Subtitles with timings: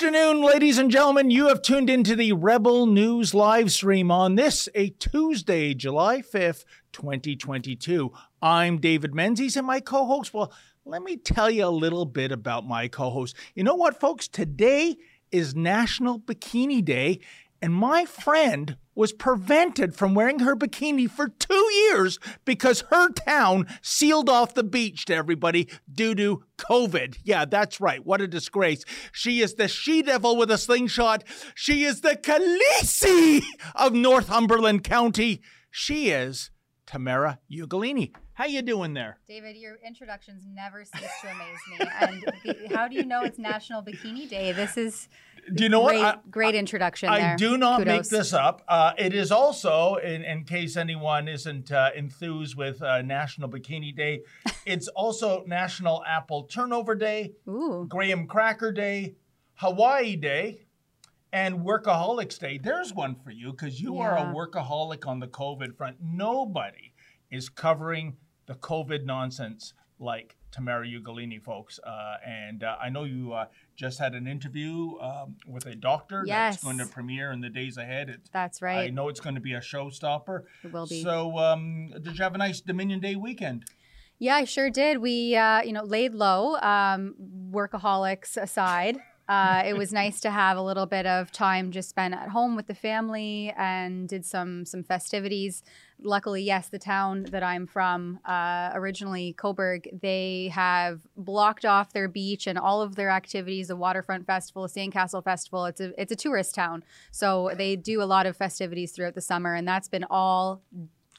[0.00, 1.30] Good afternoon, ladies and gentlemen.
[1.30, 6.64] You have tuned into the Rebel News live stream on this, a Tuesday, July 5th,
[6.92, 8.10] 2022.
[8.40, 10.32] I'm David Menzies and my co host.
[10.32, 10.54] Well,
[10.86, 13.36] let me tell you a little bit about my co host.
[13.54, 14.26] You know what, folks?
[14.26, 14.96] Today
[15.30, 17.20] is National Bikini Day,
[17.62, 23.66] and my friend was prevented from wearing her bikini for two years because her town
[23.82, 27.18] sealed off the beach to everybody due to COVID.
[27.24, 28.04] Yeah, that's right.
[28.04, 28.84] What a disgrace.
[29.12, 31.24] She is the she devil with a slingshot.
[31.54, 33.42] She is the Khaleesi
[33.74, 35.40] of Northumberland County.
[35.70, 36.50] She is
[36.86, 38.12] Tamara Ugolini.
[38.40, 39.18] How you doing there?
[39.28, 41.86] David, your introductions never cease to amaze me.
[42.00, 44.52] And how do you know it's National Bikini Day?
[44.52, 45.10] This is
[45.52, 46.16] do you know great, what?
[46.16, 47.36] I, great introduction I there.
[47.36, 47.94] do not Kudos.
[47.94, 48.62] make this up.
[48.66, 53.94] Uh, it is also, in, in case anyone isn't uh, enthused with uh, National Bikini
[53.94, 54.22] Day,
[54.64, 57.84] it's also National Apple Turnover Day, Ooh.
[57.90, 59.16] Graham Cracker Day,
[59.56, 60.62] Hawaii Day,
[61.30, 62.56] and Workaholics Day.
[62.56, 65.98] There's one for you because you are a workaholic on the COVID front.
[66.00, 66.94] Nobody
[67.30, 68.16] is covering
[68.50, 71.78] the COVID nonsense like Tamara Ugolini, folks.
[71.86, 73.44] Uh, and uh, I know you uh,
[73.76, 76.54] just had an interview um, with a doctor Yes.
[76.54, 78.08] that's going to premiere in the days ahead.
[78.08, 80.42] It, That's I know it's going to be a showstopper.
[80.64, 81.00] It will be.
[81.00, 83.66] So, um, did you have a nice Dominion Day weekend?
[84.18, 84.98] Yeah, I sure did.
[84.98, 87.14] We, uh, you know, laid low, um,
[87.52, 88.98] workaholics aside.
[89.30, 92.56] Uh, it was nice to have a little bit of time just spent at home
[92.56, 95.62] with the family and did some some festivities.
[96.02, 102.08] Luckily, yes, the town that I'm from, uh, originally Cobourg, they have blocked off their
[102.08, 103.68] beach and all of their activities.
[103.68, 105.66] The Waterfront Festival, Sandcastle Festival.
[105.66, 109.20] It's a it's a tourist town, so they do a lot of festivities throughout the
[109.20, 110.62] summer, and that's been all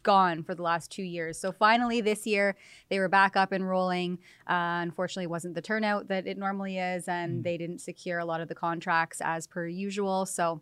[0.04, 1.38] gone for the last two years.
[1.38, 2.56] So finally, this year
[2.90, 4.20] they were back up and rolling.
[4.50, 8.26] Uh, unfortunately, it wasn't the turnout that it normally is, and they didn't secure a
[8.26, 10.26] lot of the contracts as per usual.
[10.26, 10.62] So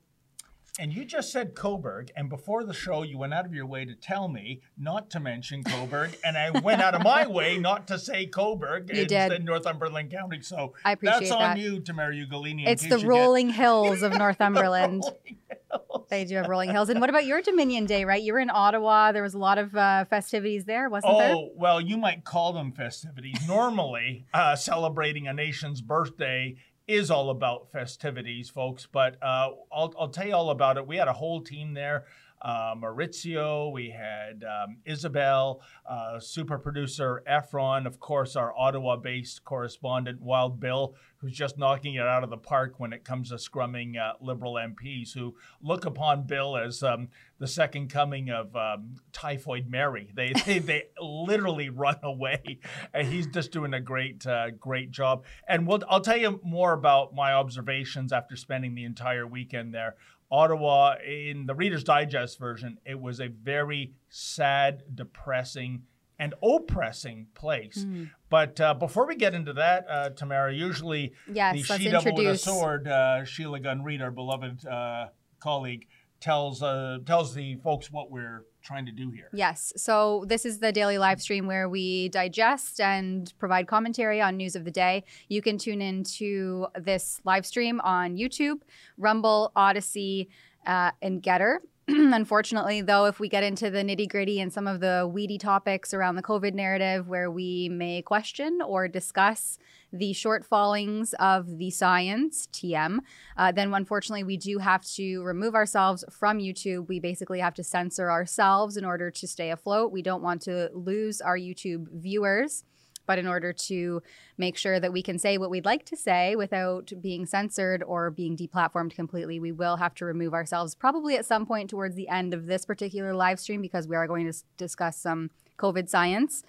[0.80, 3.84] And you just said Cobourg, and before the show, you went out of your way
[3.84, 7.86] to tell me not to mention Cobourg, and I went out of my way not
[7.90, 9.44] to say Cobourg You did.
[9.44, 10.42] Northumberland County.
[10.42, 11.58] So I appreciate that's on that.
[11.60, 12.66] you, Tamara Ugolini.
[12.66, 15.04] it's the rolling hills of Northumberland.
[15.04, 15.38] Rolling
[15.70, 16.06] Hills.
[16.10, 16.88] they do have rolling hills.
[16.90, 18.06] And what about your Dominion Day?
[18.06, 19.12] Right, you were in Ottawa.
[19.12, 21.36] There was a lot of uh, festivities there, wasn't there?
[21.36, 23.46] Oh, well, you might call them festivities.
[23.48, 26.56] Normally, uh, celebrating a nation's birthday
[26.90, 28.88] is all about festivities, folks.
[28.92, 30.88] But uh, I'll, I'll tell you all about it.
[30.88, 32.06] We had a whole team there.
[32.42, 39.44] Uh, Maurizio, we had um, Isabel, uh, super producer Efron, of course, our Ottawa based
[39.44, 43.36] correspondent Wild Bill, who's just knocking it out of the park when it comes to
[43.36, 48.96] scrumming uh, Liberal MPs who look upon Bill as um, the second coming of um,
[49.12, 50.10] Typhoid Mary.
[50.14, 52.60] They, they, they literally run away.
[52.94, 55.26] And he's just doing a great, uh, great job.
[55.48, 59.96] And we'll, I'll tell you more about my observations after spending the entire weekend there.
[60.32, 65.84] Ottawa, in the Reader's Digest version, it was a very sad, depressing,
[66.20, 67.86] and oppressing place.
[68.30, 72.28] But uh, before we get into that, uh, Tamara, usually Yes, the she devil with
[72.28, 75.08] a sword, uh, Sheila Gunn Reid, our beloved uh,
[75.40, 75.88] colleague,
[76.20, 79.30] tells uh, tells the folks what we're trying to do here.
[79.34, 79.74] Yes.
[79.76, 84.56] So this is the daily live stream where we digest and provide commentary on news
[84.56, 85.04] of the day.
[85.28, 88.62] You can tune into this live stream on YouTube,
[88.98, 90.28] Rumble, Odysee,
[90.66, 91.58] uh, and Gettr.
[92.14, 95.92] Unfortunately, though, if we get into the nitty gritty and some of the weedy topics
[95.92, 99.58] around the COVID narrative where we may question or discuss
[99.92, 103.00] the shortfallings of the science, TM,
[103.38, 106.88] uh, then unfortunately we do have to remove ourselves from YouTube.
[106.88, 109.92] We basically have to censor ourselves in order to stay afloat.
[109.92, 112.66] We don't want to lose our YouTube viewers.
[113.10, 114.04] But in order to
[114.38, 118.12] make sure that we can say what we'd like to say without being censored or
[118.12, 122.08] being deplatformed completely, we will have to remove ourselves probably at some point towards the
[122.08, 126.44] end of this particular live stream because we are going to discuss some COVID science.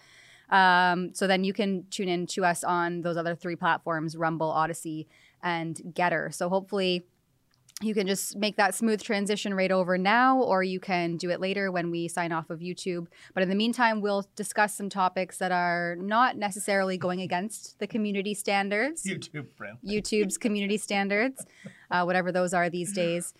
[0.50, 4.50] Um, so then you can tune in to us on those other three platforms Rumble,
[4.50, 5.06] Odysee,
[5.42, 6.34] and Gettr.
[6.34, 7.06] So hopefully
[7.82, 11.40] you can just make that smooth transition right over now, or you can do it
[11.40, 13.06] later when we sign off of YouTube.
[13.32, 17.86] But in the meantime, we'll discuss some topics that are not necessarily going against the
[17.86, 19.04] community standards.
[19.06, 19.78] YouTube friend.
[19.84, 21.46] YouTube's community standards,
[21.90, 23.32] uh, whatever those are these days.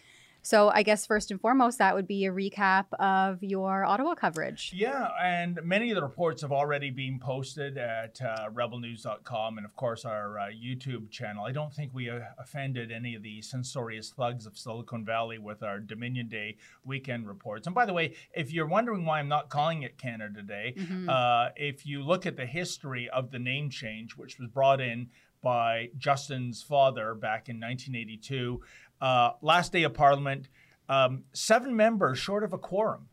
[0.43, 4.73] So I guess first and foremost, that would be a recap of your Ottawa coverage.
[4.75, 9.77] Yeah, and many of the reports have already been posted at uh, rebelnews.com and, of
[9.77, 11.45] course, our uh, YouTube channel.
[11.45, 15.63] I don't think we uh, offended any of the censorious thugs of Silicon Valley with
[15.63, 17.67] our Dominion Day weekend reports.
[17.67, 21.09] And by the way, if you're wondering why I'm not calling it Canada Day, Mhm.
[21.09, 25.11] uh, if you look at the history of the name change, which was brought in
[25.43, 28.61] by Justin's father back in 1982.
[29.01, 30.49] Uh, last day of Parliament,
[30.89, 33.09] um, seven members short of a quorum.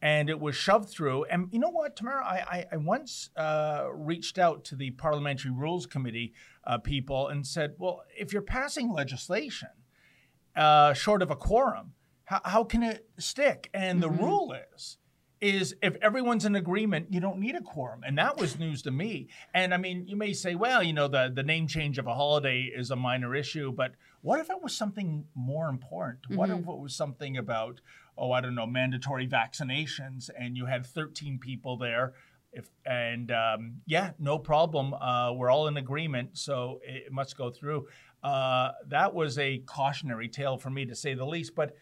[0.00, 1.24] And it was shoved through.
[1.24, 2.24] And you know what, Tamara?
[2.24, 7.44] I, I, I once uh, reached out to the Parliamentary Rules Committee uh, people and
[7.44, 9.70] said, well, if you're passing legislation
[10.54, 11.94] uh, short of a quorum,
[12.24, 13.70] how, how can it stick?
[13.74, 14.16] And mm-hmm.
[14.16, 14.98] the rule is
[15.40, 18.02] is if everyone's in agreement, you don't need a quorum.
[18.04, 19.28] And that was news to me.
[19.54, 22.14] And I mean, you may say, well, you know, the, the name change of a
[22.14, 23.92] holiday is a minor issue, but
[24.22, 26.22] what if it was something more important?
[26.22, 26.36] Mm-hmm.
[26.36, 26.70] What if mm-hmm.
[26.70, 27.80] it was something about,
[28.16, 32.14] oh, I don't know, mandatory vaccinations and you had 13 people there?
[32.52, 34.94] If, and um, yeah, no problem.
[34.94, 37.86] Uh, we're all in agreement, so it must go through.
[38.22, 41.54] Uh, that was a cautionary tale for me, to say the least.
[41.54, 41.76] But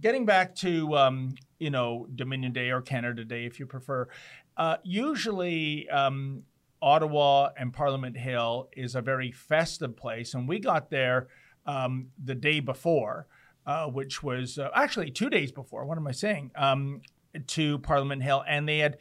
[0.00, 4.08] getting back to um, you know Dominion Day or Canada Day, if you prefer,
[4.56, 6.42] uh, usually um,
[6.82, 11.28] Ottawa and Parliament Hill is a very festive place, and we got there
[11.64, 13.28] um, the day before,
[13.64, 15.86] uh, which was uh, actually two days before.
[15.86, 16.50] What am I saying?
[16.56, 17.00] Um,
[17.46, 18.98] to Parliament Hill, and they had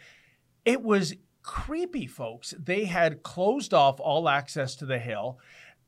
[0.63, 2.53] it was creepy, folks.
[2.59, 5.39] They had closed off all access to the hill.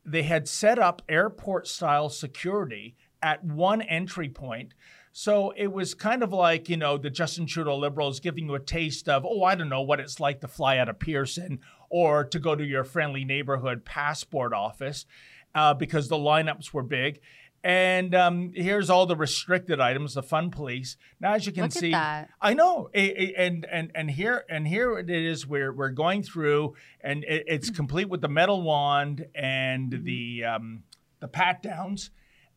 [0.03, 4.73] They had set up airport style security at one entry point.
[5.15, 8.59] So it was kind of like, you know, the Justin Trudeau Liberals giving you a
[8.59, 11.59] taste of, oh, I don't know what it's like to fly out of Pearson
[11.91, 15.05] or to go to your friendly neighborhood passport office
[15.53, 17.19] uh, because the lineups were big.
[17.63, 20.97] And um, here's all the restricted items, the fun police.
[21.19, 21.93] Now, as you can Look see,
[22.41, 25.47] I know, and and and here and here it is.
[25.47, 30.03] We're we're going through, and it's complete with the metal wand and mm-hmm.
[30.03, 30.83] the um,
[31.21, 32.09] the pat downs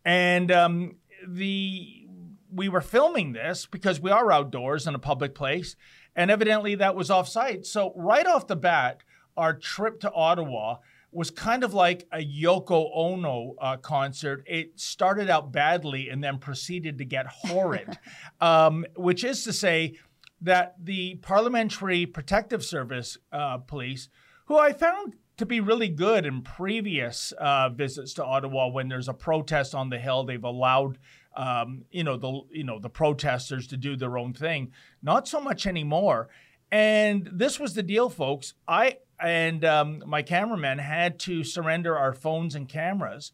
[0.05, 2.06] and um, the
[2.53, 5.77] we were filming this because we are outdoors in a public place,
[6.15, 7.67] and evidently that was off-site.
[7.67, 9.03] So right off the bat,
[9.37, 10.77] our trip to Ottawa
[11.13, 14.45] was kind of like a Yoko Ono uh, concert.
[14.47, 17.99] It started out badly and then proceeded to get horrid,
[18.41, 19.97] um, which is to say
[20.41, 24.09] that the Parliamentary Protective Service uh, police,
[24.47, 29.09] who I found to be really good in previous uh, visits to Ottawa when there's
[29.09, 30.25] a protest on the hill.
[30.25, 30.99] They've allowed
[31.37, 34.73] um, you know the you know the protesters to do their own thing.
[35.03, 36.29] Not so much anymore.
[36.73, 38.55] And this was the deal, folks.
[38.67, 43.33] I and um, my cameraman had to surrender our phones and cameras,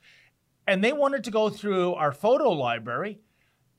[0.66, 3.20] and they wanted to go through our photo library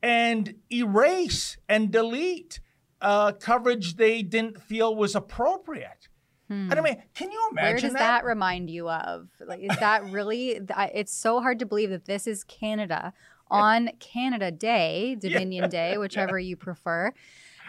[0.02, 2.60] and erase and delete
[3.02, 6.10] uh, coverage they didn't feel was appropriate.
[6.50, 6.70] Hmm.
[6.72, 8.00] I mean, can you imagine Where does that?
[8.00, 9.30] that remind you of?
[9.46, 10.60] Like, is that really?
[10.94, 13.14] it's so hard to believe that this is Canada
[13.54, 15.92] on Canada Day, Dominion yeah.
[15.92, 16.50] Day, whichever yeah.
[16.50, 17.14] you prefer.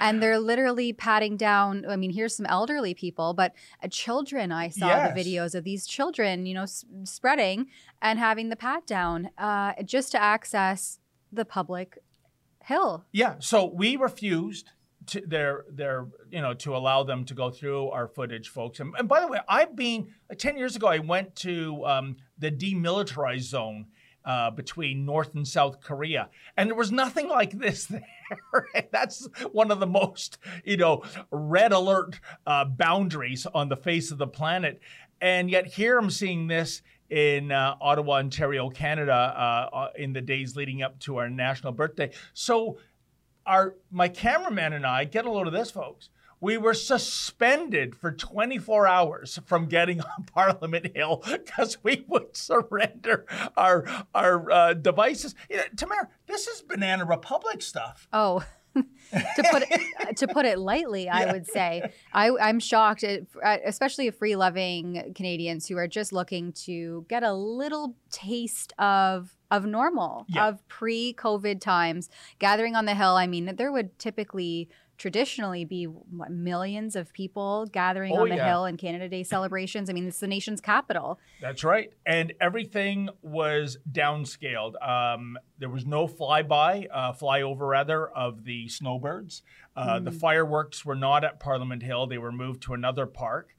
[0.01, 1.85] And they're literally patting down.
[1.89, 4.51] I mean, here's some elderly people, but uh, children.
[4.51, 5.15] I saw yes.
[5.15, 7.67] the videos of these children, you know, s- spreading
[8.03, 10.99] and having the pat down uh, just to access
[11.33, 11.99] the public
[12.65, 13.05] hill.
[13.13, 13.37] Yeah.
[13.39, 14.71] So we refused
[15.07, 18.81] to their their you know to allow them to go through our footage, folks.
[18.81, 20.09] And, and by the way, I've been
[20.39, 20.87] ten years ago.
[20.87, 23.87] I went to um, the demilitarized zone
[24.25, 28.05] uh, between North and South Korea, and there was nothing like this there.
[28.93, 34.19] That's one of the most you know red alert uh, boundaries on the face of
[34.19, 34.81] the planet.
[35.21, 40.21] And yet here I'm seeing this in uh, Ottawa, Ontario, Canada, uh, uh, in the
[40.21, 42.11] days leading up to our national birthday.
[42.33, 42.79] So
[43.47, 46.09] our my cameraman and I get a load of this, folks.
[46.41, 53.27] We were suspended for 24 hours from getting on Parliament Hill because we would surrender
[53.57, 55.35] our our uh, devices.
[55.49, 58.09] You know, Tamara, this is Banana Republic stuff.
[58.13, 58.45] Oh.
[59.37, 63.23] to put it, to put it lightly, I would say I, am shocked, at,
[63.65, 69.65] especially free loving Canadians who are just looking to get a little taste of of
[69.65, 70.49] normal, yeah.
[70.49, 72.11] of pre COVID times.
[72.41, 74.69] Gathering on the Hill, I mean, there would typically
[75.05, 78.49] traditionally be what, millions of people gathering oh, on the yeah.
[78.49, 79.91] hill in Canada Day celebrations.
[79.91, 81.21] I mean, it's the nation's capital.
[81.43, 81.93] That's right.
[82.07, 84.83] And everything was downscaled.
[84.83, 89.43] Um, there was no flyby, uh, flyover rather, of the snowbirds.
[89.77, 90.07] Uh, mm.
[90.07, 93.51] The fireworks were not at Parliament Hill, they were moved to another park.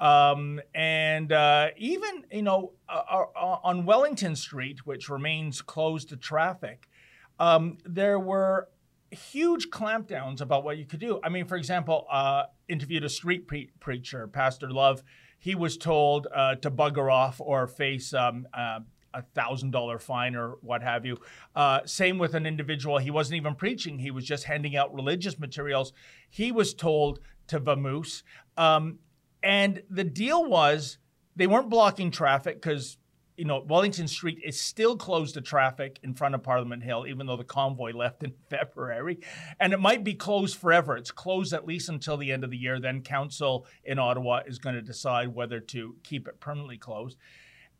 [0.00, 6.18] Um, and uh, even, you know, uh, uh, on Wellington Street, which remains closed to
[6.18, 6.90] traffic,
[7.38, 8.68] um, there were
[9.10, 11.20] huge clampdowns about what you could do.
[11.22, 15.02] I mean, for example, uh, interviewed a street pre- preacher, Pastor Love.
[15.38, 18.80] He was told uh, to bugger off or face um, uh,
[19.12, 21.18] a thousand dollar fine or what have you.
[21.54, 22.98] Uh, same with an individual.
[22.98, 23.98] He wasn't even preaching.
[23.98, 25.92] He was just handing out religious materials.
[26.28, 28.22] He was told to vamoose.
[28.56, 28.98] Um,
[29.42, 30.98] and the deal was
[31.34, 32.98] they weren't blocking traffic because
[33.40, 37.26] you know, Wellington Street is still closed to traffic in front of Parliament Hill, even
[37.26, 39.18] though the convoy left in February.
[39.58, 40.94] And it might be closed forever.
[40.94, 42.78] It's closed at least until the end of the year.
[42.78, 47.16] Then council in Ottawa is going to decide whether to keep it permanently closed.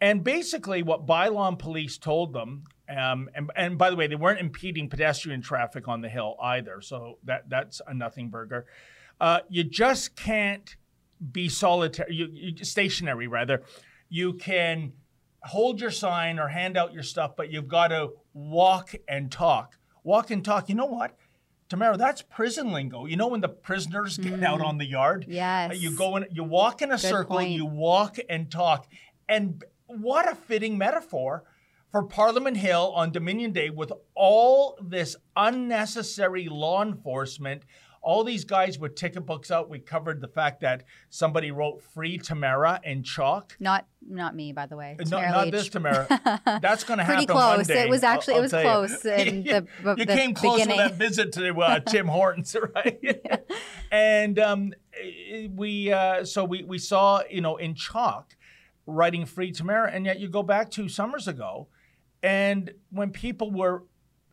[0.01, 4.41] And basically, what bylaw police told them, um, and, and by the way, they weren't
[4.41, 6.81] impeding pedestrian traffic on the hill either.
[6.81, 8.65] So that that's a nothing burger.
[9.21, 10.75] Uh, you just can't
[11.33, 13.63] be solitary, you, you, stationary rather.
[14.09, 14.95] You can
[15.43, 19.77] hold your sign or hand out your stuff, but you've got to walk and talk.
[20.05, 20.69] Walk and talk.
[20.69, 21.17] You know what?
[21.69, 23.07] Tamara, that's prison lingo.
[23.07, 24.45] You know when the prisoners get mm.
[24.45, 25.25] out on the yard?
[25.29, 25.81] Yes.
[25.81, 27.51] You go in, you walk in a Good circle, point.
[27.51, 28.89] you walk and talk.
[29.29, 31.45] And what a fitting metaphor
[31.93, 37.63] for Parliament Hill on Dominion Day with all this unnecessary law enforcement
[38.03, 39.69] all these guys with ticket books out.
[39.69, 43.57] We covered the fact that somebody wrote "Free Tamara" in chalk.
[43.61, 44.97] Not not me, by the way.
[45.07, 46.07] No, not this Tamara.
[46.63, 47.27] That's going to happen.
[47.27, 47.69] Pretty close.
[47.69, 49.05] It was actually I'll, it was close.
[49.05, 49.11] You.
[49.13, 49.67] In the,
[49.99, 50.79] you the came close beginning.
[50.79, 52.99] with that visit to uh, Tim Hortons, right?
[53.03, 53.37] yeah.
[53.91, 54.73] And um,
[55.55, 58.37] we uh, so we we saw you know in chalk
[58.87, 61.69] writing "Free Tamara," and yet you go back two summers ago,
[62.23, 63.85] and when people were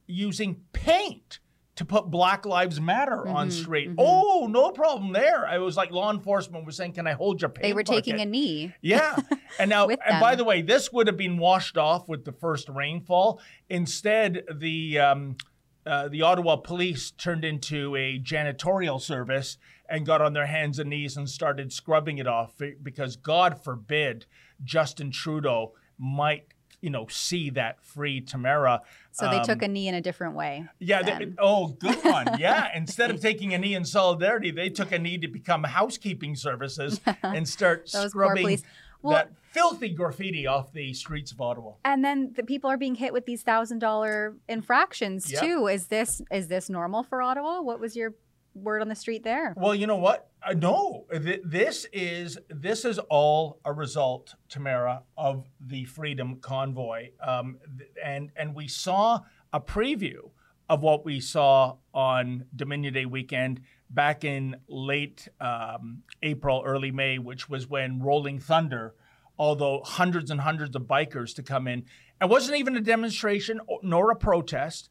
[0.08, 1.40] using paint
[1.78, 3.90] to put Black Lives Matter mm-hmm, on street.
[3.90, 4.00] Mm-hmm.
[4.00, 5.48] Oh, no problem there.
[5.48, 8.04] I was like law enforcement was saying, "Can I hold your paint?" They were bucket?
[8.04, 8.74] taking a knee.
[8.82, 9.16] Yeah,
[9.60, 12.68] and now, and by the way, this would have been washed off with the first
[12.70, 13.40] rainfall.
[13.70, 15.38] Instead, the um,
[15.86, 19.58] uh, the Ottawa police turned into a janitorial service
[19.90, 24.26] and got on their hands and knees and started scrubbing it off because God forbid
[24.64, 28.82] Justin Trudeau might you know see that free Tamara.
[29.12, 30.66] So they um, took a knee in a different way.
[30.80, 31.02] Yeah.
[31.02, 32.28] They, oh, good one.
[32.40, 32.70] Yeah.
[32.76, 37.02] Instead of taking a knee in solidarity, they took a knee to become housekeeping services
[37.24, 38.60] and start scrubbing
[39.02, 41.74] well, that filthy graffiti off the streets of Ottawa.
[41.86, 45.42] And then the people are being hit with these thousand dollar infractions yep.
[45.42, 45.68] too.
[45.68, 47.62] Is this is this normal for Ottawa?
[47.62, 48.14] What was your
[48.54, 49.54] word on the street there?
[49.58, 50.30] Well, you know what?
[50.48, 57.10] Uh, no, th- this is this is all a result, Tamara, of the Freedom Convoy,
[57.22, 59.20] um, th- and and we saw
[59.52, 60.30] a preview
[60.70, 67.20] of what we saw on Dominion Day weekend back in late um, April, early May,
[67.20, 68.96] which was when Rolling Thunder,
[69.38, 71.84] although hundreds and hundreds of bikers to come in,
[72.22, 74.90] it wasn't even a demonstration nor a protest.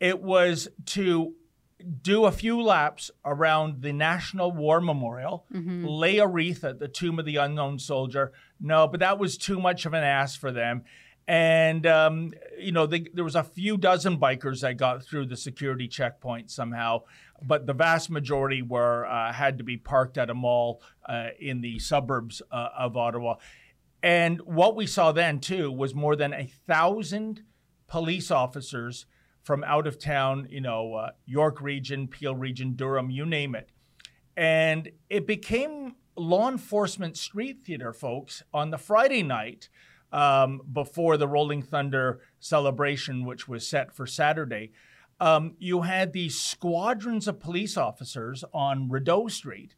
[0.00, 1.34] It was to
[2.02, 5.84] do a few laps around the National War Memorial, mm-hmm.
[5.84, 8.32] lay a wreath at the tomb of the unknown soldier.
[8.60, 10.84] No, but that was too much of an ask for them.
[11.28, 15.36] And, um, you know, they, there was a few dozen bikers that got through the
[15.36, 17.02] security checkpoint somehow,
[17.42, 21.60] but the vast majority were uh, had to be parked at a mall uh, in
[21.60, 23.36] the suburbs uh, of Ottawa.
[24.02, 27.42] And what we saw then, too, was more than a thousand
[27.86, 29.06] police officers–
[29.48, 33.70] from out of town, you know, uh, York region, Peel region, Durham, you name it.
[34.36, 39.70] And it became law enforcement street theater, folks, on the Friday night
[40.12, 44.72] um, before the Rolling Thunder celebration, which was set for Saturday.
[45.18, 49.74] Um, you had these squadrons of police officers on Rideau Street,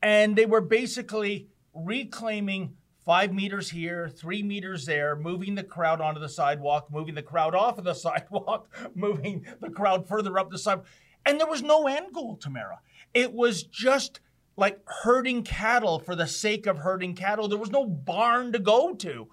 [0.00, 6.20] and they were basically reclaiming five meters here, three meters there, moving the crowd onto
[6.20, 10.58] the sidewalk, moving the crowd off of the sidewalk, moving the crowd further up the
[10.58, 10.86] sidewalk.
[11.24, 12.80] And there was no end goal, Tamara.
[13.14, 14.20] It was just
[14.56, 17.48] like herding cattle for the sake of herding cattle.
[17.48, 19.28] There was no barn to go to.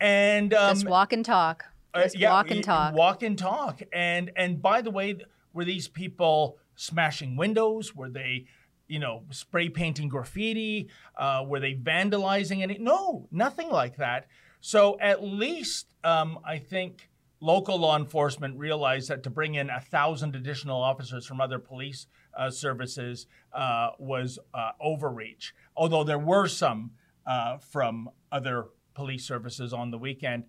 [0.00, 1.64] And um, just walk and talk.
[1.92, 2.94] Uh, just uh, yeah, walk and talk.
[2.94, 3.82] Walk and talk.
[3.92, 5.16] And and by the way,
[5.52, 7.94] were these people smashing windows?
[7.94, 8.46] Were they
[8.94, 10.88] you know, spray painting graffiti?
[11.18, 12.78] Uh, were they vandalizing any?
[12.78, 14.28] No, nothing like that.
[14.60, 17.10] So at least um, I think
[17.40, 22.06] local law enforcement realized that to bring in a thousand additional officers from other police
[22.38, 25.52] uh, services uh, was uh, overreach.
[25.76, 26.92] Although there were some
[27.26, 30.44] uh, from other police services on the weekend,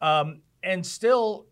[0.00, 1.46] um, and still,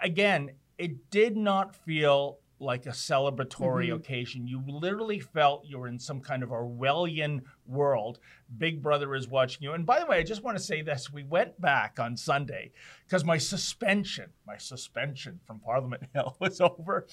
[0.00, 3.96] again, it did not feel like a celebratory mm-hmm.
[3.96, 4.46] occasion.
[4.46, 8.18] You literally felt you were in some kind of Orwellian world.
[8.56, 9.72] Big Brother is watching you.
[9.72, 11.12] And by the way, I just want to say this.
[11.12, 12.72] We went back on Sunday
[13.06, 17.06] because my suspension, my suspension from Parliament Hill was over.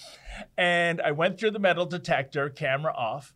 [0.58, 3.34] And I went through the metal detector, camera off,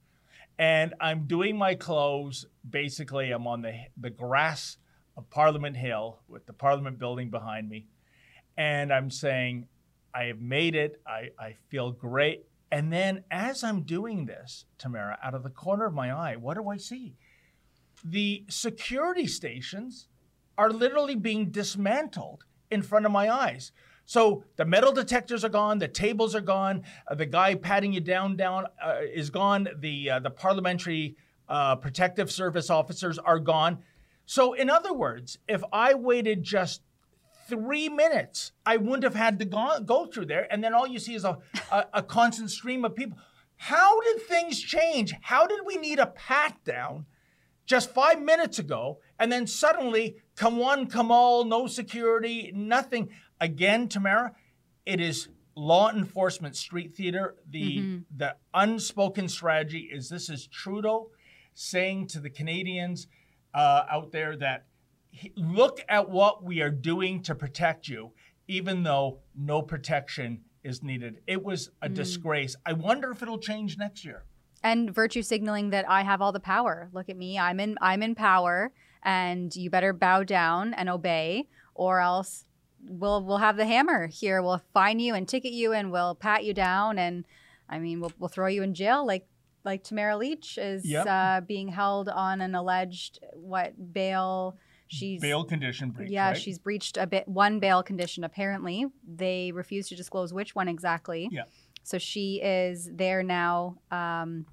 [0.58, 2.46] and I'm doing my clothes.
[2.68, 4.78] Basically, I'm on the, the grass
[5.18, 7.88] of Parliament Hill with the Parliament building behind me.
[8.56, 9.68] And I'm saying,
[10.18, 11.00] I have made it.
[11.06, 12.46] I, I feel great.
[12.72, 16.56] And then as I'm doing this, Tamara, out of the corner of my eye, what
[16.56, 17.16] do I see?
[18.04, 20.08] The security stations
[20.58, 23.72] are literally being dismantled in front of my eyes.
[24.06, 28.02] So the metal detectors are gone, the tables are gone, uh, the guy patting you
[28.02, 31.16] down down uh, is gone, the uh, the parliamentary
[31.48, 33.80] uh, protective service officers are gone.
[34.26, 36.82] So in other words, if I waited just
[37.48, 41.00] three minutes, I wouldn't have had to go, go through there, and then all you
[41.00, 41.38] see is a,
[41.72, 43.18] a, a constant stream of people.
[43.56, 45.14] How did things change?
[45.22, 47.06] How did we need a pat down
[47.66, 53.10] just five minutes ago, and then suddenly come one, come all, no security, nothing?
[53.40, 54.34] again, Tamara,
[54.86, 57.36] it is law enforcement street theater.
[57.50, 57.98] The mm-hmm.
[58.16, 61.12] the unspoken strategy is this is Trudeau
[61.54, 63.08] saying to the Canadians
[63.54, 64.66] uh, out there that
[65.36, 68.12] look at what we are doing to protect you,
[68.48, 71.22] even though no protection is needed.
[71.28, 71.94] It was a mm.
[71.94, 72.56] disgrace.
[72.66, 74.24] I wonder if it'll change next year.
[74.64, 76.90] And virtue signaling that I have all the power.
[76.92, 77.38] Look at me.
[77.38, 78.72] I'm in I'm in power
[79.04, 82.48] and you better bow down and obey or else
[82.90, 84.42] we'll we'll have the hammer here.
[84.42, 87.26] We'll fine you and ticket you, and we'll pat you down, and
[87.70, 89.28] I mean, we'll we'll throw you in jail like
[89.64, 91.06] like Tamara Lich is yep.
[91.08, 94.58] uh, being held on an alleged what bail.
[94.88, 96.10] She's bail condition breach.
[96.10, 96.38] Yeah, right?
[96.38, 98.24] she's breached a bit one bail condition.
[98.24, 101.28] Apparently, they refuse to disclose which one exactly.
[101.32, 101.44] Yeah.
[101.84, 104.46] So she is there now um,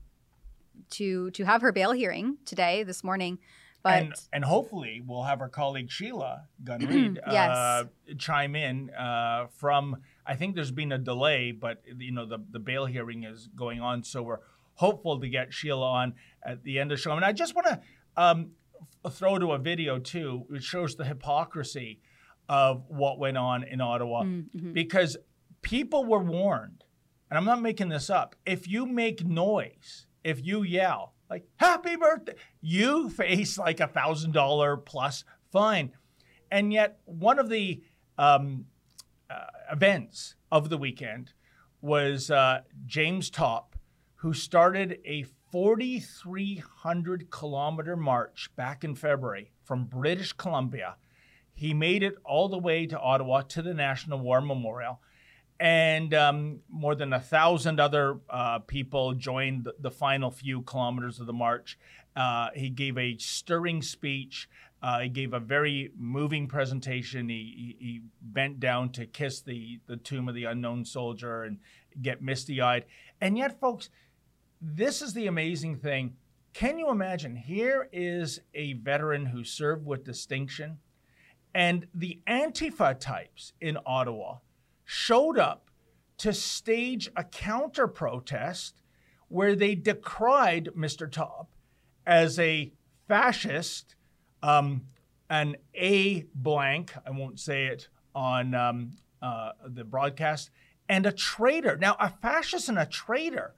[0.91, 3.39] to to have her bail hearing today, this morning.
[3.83, 7.51] But and, and hopefully we'll have our colleague Sheila Gunn yes.
[7.51, 7.85] uh,
[8.19, 9.99] chime in uh, from.
[10.27, 13.81] I think there's been a delay, but you know the the bail hearing is going
[13.81, 14.41] on, so we're
[14.75, 17.13] hopeful to get Sheila on at the end of the show.
[17.13, 17.81] And I just want to
[18.17, 18.53] um,
[19.11, 22.01] throw to a video too, which shows the hypocrisy
[22.49, 24.73] of what went on in Ottawa, mm-hmm.
[24.73, 25.17] because
[25.63, 26.85] people were warned,
[27.31, 28.37] and I'm not making this up.
[28.45, 34.33] If you make noise, if you yell, like happy birthday you face like a thousand
[34.33, 35.91] dollar plus fine
[36.51, 37.83] and yet one of the
[38.19, 38.67] um,
[39.31, 41.33] uh, events of the weekend
[41.81, 43.77] was uh, james Topp,
[44.17, 50.97] who started a 4300 kilometer march back in february from british columbia
[51.55, 54.99] he made it all the way to ottawa to the national war memorial
[55.61, 61.21] and um, more than a thousand other uh, people joined the, the, final few kilometers
[61.21, 61.79] of the march.
[62.17, 64.49] Uh, he gave a stirring speech.
[64.83, 67.29] Uh, he gave a very moving presentation.
[67.29, 71.61] He, he, he, bent down to kiss the, the tomb of the unknown soldier and
[72.03, 72.85] get misty eyed.
[73.21, 73.91] And yet, folks,
[74.65, 76.15] this is the amazing thing.
[76.55, 77.37] Can you imagine?
[77.37, 80.79] Here is a veteran who served with distinction,
[81.55, 84.39] and the Antifa types in Ottawa
[84.85, 85.71] showed up
[86.19, 88.81] to stage a counter protest
[89.29, 91.11] where they decried Mr.
[91.11, 91.51] Topp
[92.07, 92.73] as a
[93.07, 93.97] fascist,
[94.43, 94.83] um,
[95.29, 100.51] an A blank, I won't say it on um, uh, the broadcast,
[100.89, 101.77] and a traitor.
[101.77, 103.55] Now, a fascist and a traitor,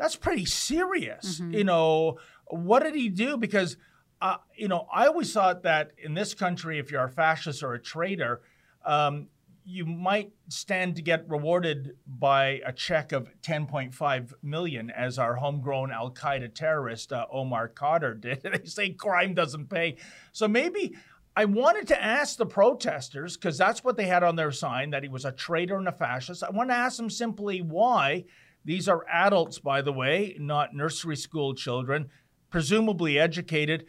[0.00, 1.40] that's pretty serious.
[1.40, 1.52] Mm-hmm.
[1.52, 3.36] You know, what did he do?
[3.36, 3.76] Because,
[4.22, 7.74] uh, you know, I always thought that in this country, if you're a fascist or
[7.74, 8.40] a traitor,
[8.86, 9.28] um,
[9.62, 15.92] you might stand to get rewarded by a check of 10.5 million as our homegrown
[15.92, 19.96] al-qaeda terrorist uh, omar khadr did they say crime doesn't pay
[20.32, 20.96] so maybe
[21.36, 25.02] i wanted to ask the protesters because that's what they had on their sign that
[25.02, 28.24] he was a traitor and a fascist i want to ask them simply why
[28.64, 32.08] these are adults by the way not nursery school children
[32.50, 33.84] presumably educated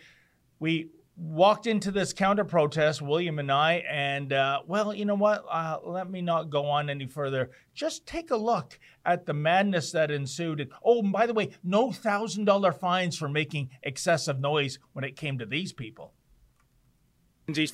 [0.59, 0.89] we
[1.21, 5.45] walked into this counter protest, William and I, and uh, well, you know what?
[5.49, 7.51] Uh, let me not go on any further.
[7.73, 10.69] Just take a look at the madness that ensued.
[10.83, 15.15] Oh, and by the way, no thousand dollar fines for making excessive noise when it
[15.15, 16.13] came to these people.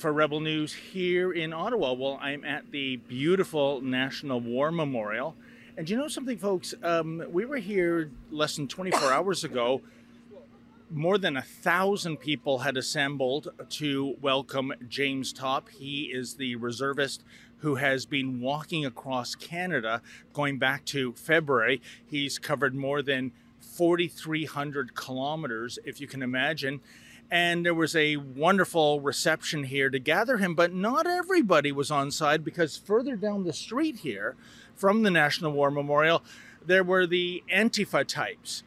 [0.00, 1.92] For Rebel News here in Ottawa.
[1.92, 5.36] Well, I'm at the beautiful National War Memorial.
[5.78, 6.74] And you know something, folks?
[6.82, 9.80] Um, we were here less than 24 hours ago
[10.90, 15.68] more than a thousand people had assembled to welcome James Topp.
[15.68, 17.22] He is the reservist
[17.58, 21.80] who has been walking across Canada going back to February.
[22.04, 26.80] He's covered more than 4,300 kilometers, if you can imagine.
[27.30, 32.10] And there was a wonderful reception here to gather him, but not everybody was on
[32.10, 34.34] side because further down the street here
[34.78, 36.22] from the National War Memorial,
[36.64, 38.62] there were the Antifa types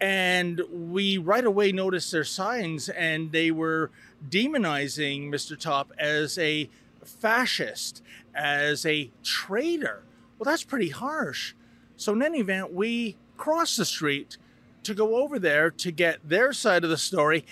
[0.00, 3.90] and we right away noticed their signs and they were
[4.28, 5.58] demonizing Mr.
[5.58, 6.68] Topp as a
[7.04, 8.02] fascist,
[8.34, 10.02] as a traitor.
[10.38, 11.54] Well, that's pretty harsh.
[11.96, 14.36] So, in any event, we crossed the street
[14.82, 17.46] to go over there to get their side of the story.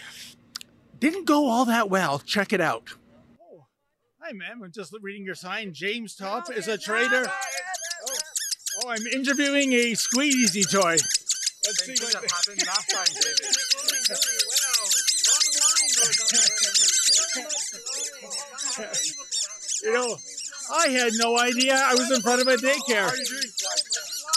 [1.01, 2.19] Didn't go all that well.
[2.19, 2.91] Check it out.
[3.41, 3.65] Oh,
[4.21, 4.63] hi, ma'am.
[4.63, 5.73] I'm just reading your sign.
[5.73, 7.27] James Topp is a trader.
[8.85, 10.93] Oh, oh, I'm interviewing a squeezy toy.
[10.93, 13.47] Let's see what happened last time, David.
[19.83, 20.17] you know,
[20.73, 23.11] I had no idea I was in front of a daycare.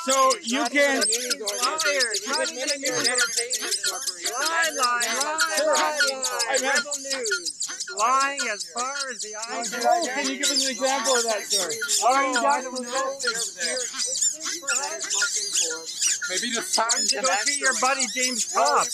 [0.07, 1.01] So you can.
[1.01, 2.87] Liar pain in the
[3.67, 4.01] stuff.
[4.39, 5.03] I lie.
[7.97, 11.23] Lying as far as the eye can Oh, can you give us an example of
[11.23, 11.71] that, sir?
[16.29, 18.85] Maybe just time to Go see your buddy James Topp.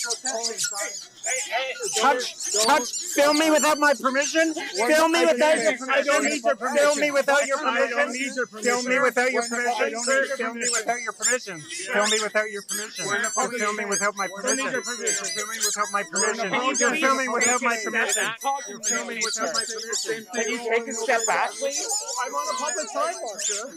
[1.97, 2.25] touch,
[2.65, 4.53] touch, film me without my permission.
[4.53, 5.89] Film me without your permission.
[5.89, 6.77] I don't need your permission.
[6.77, 8.13] Film me without your I don't permission.
[8.13, 8.71] need your permission.
[8.73, 10.21] Film me without your permission, don't sir.
[10.21, 11.61] need your Film me without your permission.
[11.61, 13.05] Film me without your permission.
[13.09, 14.69] You're filming without my permission.
[14.69, 16.53] You're filming without my permission.
[16.53, 18.25] You're filming without my permission.
[18.69, 20.27] You're filming without my permission.
[20.33, 21.81] Can you take a step back, please?
[22.25, 23.73] I'm on a public sidewalk, sir.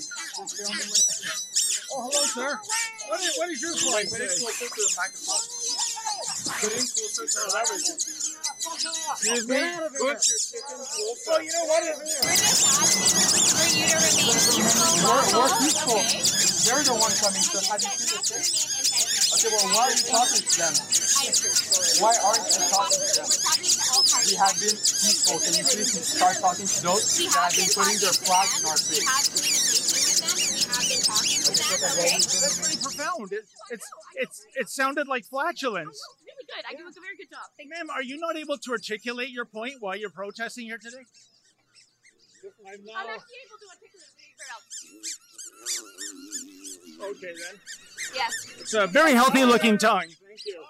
[1.92, 2.58] Oh, hello, sir.
[3.08, 4.26] What is, what is your point today?
[9.14, 9.54] Excuse me?
[9.54, 10.18] Good.
[11.26, 11.82] Well, you know what?
[11.86, 15.06] We're just asking for you to remain peaceful.
[15.06, 15.62] We're, we're okay?
[15.62, 16.02] peaceful.
[16.66, 19.46] They're the one coming to have you see this shit?
[19.46, 20.74] Okay, well, why are you talking to them?
[22.02, 23.28] Why aren't you talking to them?
[23.30, 24.26] We're talking to all parties.
[24.26, 25.38] We have been peaceful.
[25.38, 28.54] Can you please start talking to those that have have been been putting their flags
[28.58, 29.65] in our face?
[31.94, 33.32] That's pretty profound.
[33.32, 36.00] It, it's, it's, it sounded like flatulence.
[36.24, 36.64] Really good.
[36.68, 37.46] I do a very good job.
[37.56, 41.04] Thank Ma'am, are you not able to articulate your point while you're protesting here today?
[42.66, 42.96] I'm not.
[42.96, 44.46] I'm actually able to articulate very
[47.00, 47.10] well.
[47.10, 47.60] Okay, then.
[48.14, 48.32] Yes.
[48.60, 50.02] It's a very healthy looking tongue.
[50.02, 50.62] Thank you.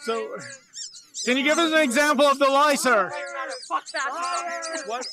[0.00, 0.36] so,
[1.24, 3.10] can you give us an example of the lie, sir?
[3.68, 4.82] Fuck that.
[4.86, 5.06] What?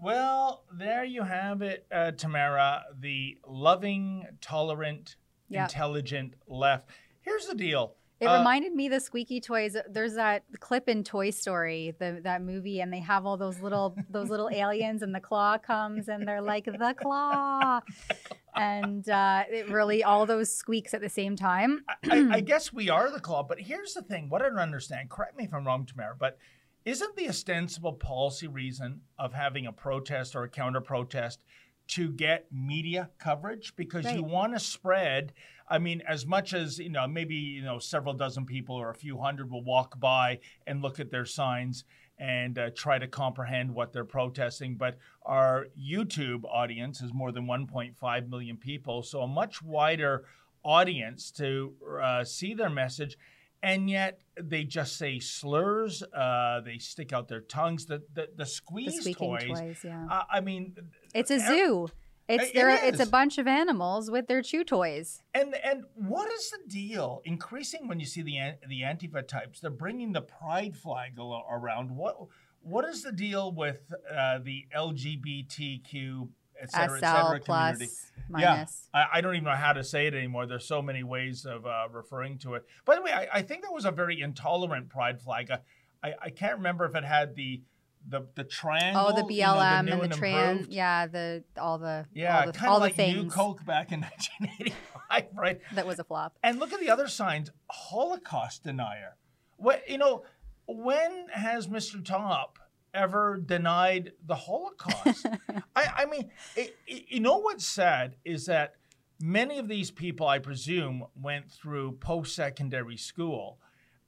[0.00, 2.84] Well, there you have it, uh, Tamara.
[3.00, 5.16] The loving, tolerant,
[5.48, 5.64] Yeah.
[5.64, 6.90] intelligent left.
[7.22, 7.94] Here's the deal.
[8.20, 9.76] It Uh, reminded me the squeaky toys.
[9.88, 13.96] There's that clip in Toy Story, the that movie, and they have all those little
[14.10, 17.80] those little aliens, and the claw comes, and they're like the claw,
[18.58, 21.84] and uh, it really all those squeaks at the same time.
[22.10, 25.10] I, I guess we are the club, but here's the thing: what I don't understand.
[25.10, 26.38] Correct me if I'm wrong, Tamara, but
[26.84, 31.42] isn't the ostensible policy reason of having a protest or a counter protest
[31.88, 35.32] to get media coverage because you want to spread?
[35.68, 38.94] I mean, as much as you know, maybe you know, several dozen people or a
[38.94, 41.84] few hundred will walk by and look at their signs
[42.18, 44.74] and uh, try to comprehend what they're protesting.
[44.76, 50.24] But our YouTube audience is more than 1.5 million people, so a much wider
[50.64, 53.16] audience to uh, see their message.
[53.62, 56.02] And yet they just say slurs.
[56.02, 57.86] Uh, they stick out their tongues.
[57.86, 59.58] The the, the The squeeze squeaking toys.
[59.58, 60.06] toys, yeah.
[60.08, 60.76] Uh, I mean,
[61.12, 61.88] It's a zoo.
[62.28, 62.68] It's It there.
[62.70, 65.22] It's a bunch of animals with their chew toys.
[65.32, 67.22] And and what is the deal?
[67.24, 68.38] Increasing when you see the
[68.68, 71.90] the Antifa types, they're bringing the pride flag around.
[71.90, 72.16] What
[72.60, 73.80] what is the deal with
[74.14, 76.28] uh, the LGBTQ
[76.60, 77.86] et cetera, et cetera SL community?
[77.86, 78.88] plus minus.
[78.92, 80.46] I, I don't even know how to say it anymore.
[80.46, 82.66] There's so many ways of uh, referring to it.
[82.84, 85.50] By the way, I, I think that was a very intolerant pride flag.
[85.50, 85.60] I,
[86.02, 87.62] I, I can't remember if it had the
[88.08, 89.06] the the triangle.
[89.08, 90.68] Oh, the you know, BLM new and the and trans.
[90.68, 93.64] Yeah, the all the Yeah, all the, kind all of the like things New Coke
[93.64, 94.00] back in
[94.48, 95.60] 1985, right?
[95.74, 96.36] that was a flop.
[96.42, 99.16] And look at the other signs Holocaust denier.
[99.56, 100.24] What, you know,
[100.66, 102.04] when has Mr.
[102.04, 102.58] Topp
[102.94, 105.26] ever denied the Holocaust?
[105.76, 108.74] I, I mean, it, it- you know what's sad is that
[109.20, 113.58] many of these people, I presume, went through post secondary school.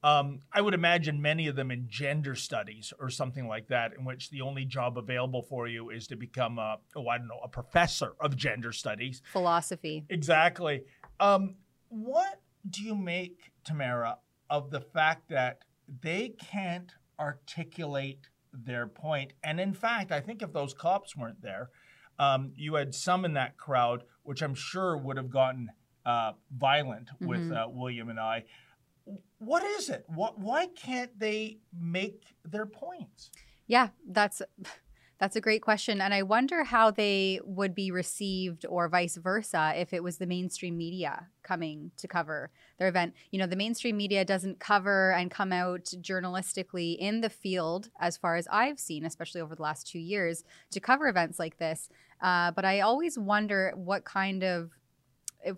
[0.02, 4.04] Um, I would imagine many of them in gender studies or something like that, in
[4.04, 7.40] which the only job available for you is to become a, oh, I don't know,
[7.44, 9.20] a professor of gender studies.
[9.32, 10.04] Philosophy.
[10.08, 10.84] Exactly.
[11.18, 11.56] Um,
[11.90, 15.58] what do you make, Tamara, of the fact that
[16.02, 19.34] they can't articulate their point?
[19.44, 21.70] And in fact, I think if those cops weren't there,
[22.18, 25.68] um, you had some in that crowd, which I'm sure would have gotten
[26.06, 28.44] uh, violent with uh, William and I.
[29.38, 30.04] What is it?
[30.08, 33.30] What, why can't they make their points?
[33.66, 34.42] Yeah, that's
[35.20, 39.74] that's a great question, and I wonder how they would be received, or vice versa,
[39.76, 43.12] if it was the mainstream media coming to cover their event.
[43.30, 48.16] You know, the mainstream media doesn't cover and come out journalistically in the field, as
[48.16, 51.90] far as I've seen, especially over the last two years, to cover events like this.
[52.22, 54.70] Uh, but I always wonder what kind of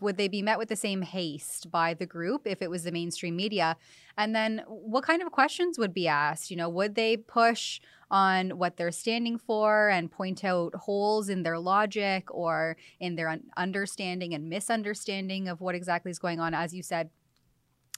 [0.01, 2.93] would they be met with the same haste by the group if it was the
[2.93, 3.77] mainstream media?
[4.17, 6.51] And then what kind of questions would be asked?
[6.51, 11.43] You know, would they push on what they're standing for and point out holes in
[11.43, 16.55] their logic or in their un- understanding and misunderstanding of what exactly is going on?
[16.55, 17.11] As you said,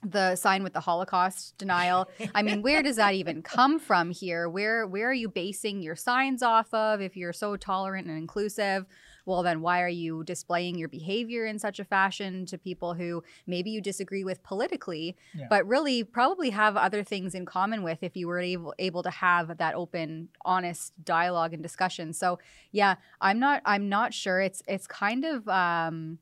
[0.04, 2.08] the sign with the Holocaust denial.
[2.34, 4.48] I mean, where does that even come from here?
[4.48, 8.86] Where where are you basing your signs off of if you're so tolerant and inclusive?
[9.26, 13.24] Well, then why are you displaying your behavior in such a fashion to people who
[13.46, 15.46] maybe you disagree with politically, Yeah.
[15.48, 19.10] but really probably have other things in common with if you were able able to
[19.10, 22.12] have that open, honest dialogue and discussion.
[22.12, 22.38] So,
[22.72, 24.40] yeah, I'm not I'm not sure.
[24.40, 26.18] It's it's kind of um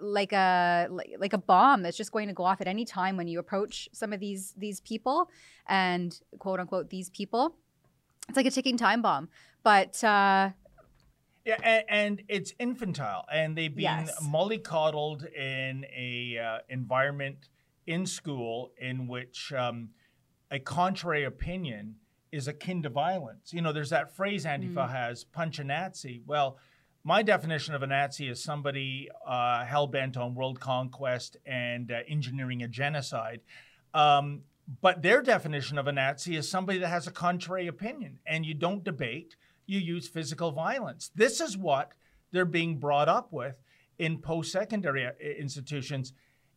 [0.00, 3.16] like a like, like a bomb that's just going to go off at any time
[3.16, 5.28] when you approach some of these these people
[5.66, 7.56] and quote unquote these people
[8.28, 9.28] it's like a ticking time bomb
[9.64, 10.50] but uh
[11.48, 14.22] Yeah, and, and it's infantile, and they've been Yes.
[14.22, 17.48] mollycoddled in a uh, environment
[17.86, 19.88] in school in which um,
[20.50, 21.94] a contrary opinion
[22.30, 23.54] is akin to violence.
[23.54, 26.58] You know, there's that phrase Antifa has, "punch a Nazi." Well,
[27.02, 32.00] my definition of a Nazi is somebody uh, hell bent on world conquest and uh,
[32.06, 33.40] engineering a genocide.
[33.94, 34.42] Um,
[34.82, 38.52] but their definition of a Nazi is somebody that has a contrary opinion, and you
[38.52, 39.36] don't debate,
[39.68, 41.10] you use physical violence.
[41.14, 41.92] This is what
[42.32, 43.56] they're being brought up with
[43.98, 46.12] in post secondary institutions.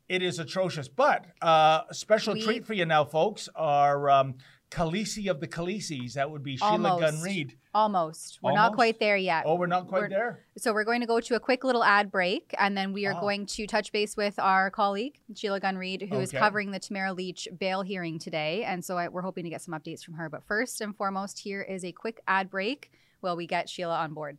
[0.08, 0.88] It is atrocious.
[0.88, 4.36] But uh, a special We- treat for you now, folks, are um,
[4.72, 6.14] Khaleesi of the Khaleesi's.
[6.14, 7.02] That would be Sheila Almost.
[7.02, 7.58] Gunn Reid.
[7.74, 10.46] almost we're not quite there yet Oh, we're not quite We're- there.
[10.58, 13.14] so we're going to go to a quick little ad break and then we are
[13.14, 13.20] Ah.
[13.20, 16.40] going to touch base with our colleague sheila gunn reid who is Okay.
[16.40, 19.74] covering the tamara lich bail hearing today and so I, we're hoping to get some
[19.74, 23.48] updates from her but first and foremost here is a quick ad break while we
[23.48, 24.38] get sheila on board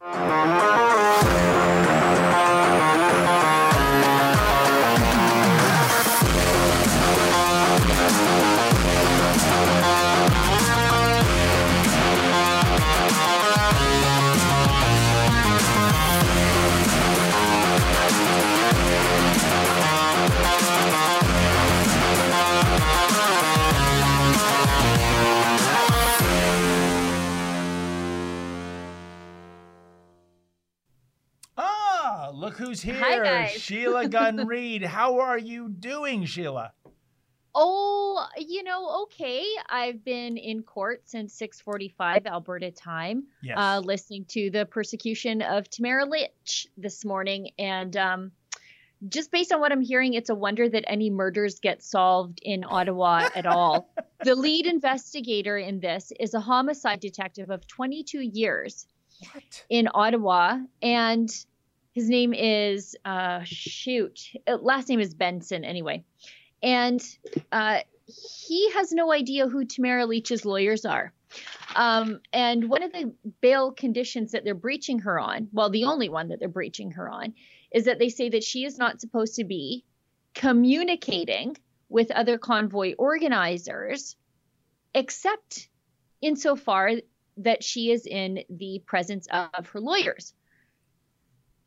[32.60, 32.94] who's here.
[32.94, 33.52] Hi, guys.
[33.52, 34.84] Sheila Gunn Reid.
[34.84, 36.72] How are you doing, Sheila?
[37.54, 39.44] Oh, you know, okay.
[39.68, 43.56] I've been in court since 6:45 Alberta time, Yes.
[43.58, 48.32] uh, listening to the persecution of Tamara Lich this morning, and um,
[49.08, 52.64] just based on what I'm hearing, it's a wonder that any murders get solved in
[52.68, 53.88] Ottawa at all.
[54.22, 58.86] The lead investigator in this is a homicide detective of 22 years
[59.32, 59.64] what?
[59.70, 61.30] in Ottawa, and
[61.92, 66.04] his name is uh, shoot, uh, last name is Benson anyway,
[66.62, 67.02] and
[67.52, 71.12] uh, he has no idea who Tamara Lich's lawyers are.
[71.76, 76.08] Um, and one of the bail conditions that they're breaching her on, well, the only
[76.08, 77.34] one that they're breaching her on,
[77.72, 79.84] is that they say that she is not supposed to be
[80.34, 81.56] communicating
[81.88, 84.16] with other convoy organizers,
[84.94, 85.68] except
[86.20, 86.92] insofar
[87.38, 90.34] that she is in the presence of her lawyers.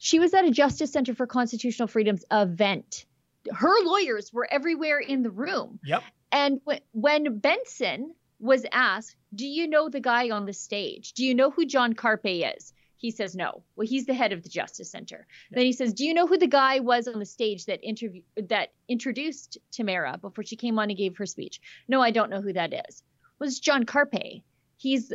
[0.03, 3.05] She was at a Justice Center for Constitutional Freedoms event.
[3.49, 5.79] Her lawyers were everywhere in the room.
[5.85, 6.03] Yep.
[6.29, 11.13] And when, when Benson was asked, Do you know the guy on the stage?
[11.13, 12.73] Do you know who John Carpay is?
[12.97, 13.63] He says no.
[13.77, 15.25] Well, he's the head of the Justice Center.
[15.51, 18.23] Then he says, "Do you know who the guy was on the stage that interview
[18.35, 22.41] that introduced Tamara before she came on and gave her speech?" No, I don't know
[22.41, 23.03] who that is.
[23.39, 24.43] Was John Carpay?
[24.75, 25.13] He's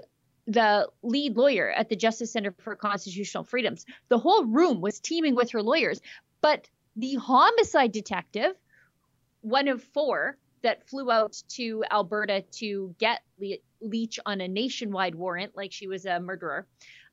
[0.48, 3.84] the lead lawyer at the Justice Center for Constitutional Freedoms.
[4.08, 6.00] The whole room was teeming with her lawyers,
[6.40, 8.52] but the homicide detective,
[9.42, 15.14] one of four that flew out to Alberta to get Le- Lich on a nationwide
[15.14, 16.66] warrant, like she was a murderer,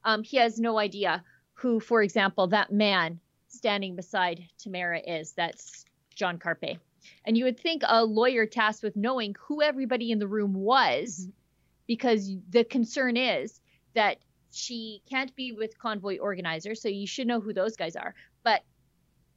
[0.05, 3.19] um, he has no idea who, for example, that man
[3.49, 5.33] standing beside Tamara is.
[5.33, 6.79] That's John Carpay.
[7.25, 11.27] And you would think a lawyer tasked with knowing who everybody in the room was,
[11.87, 13.59] because the concern is
[13.93, 14.17] that
[14.51, 18.15] she can't be with convoy organizers, so you should know who those guys are.
[18.43, 18.63] But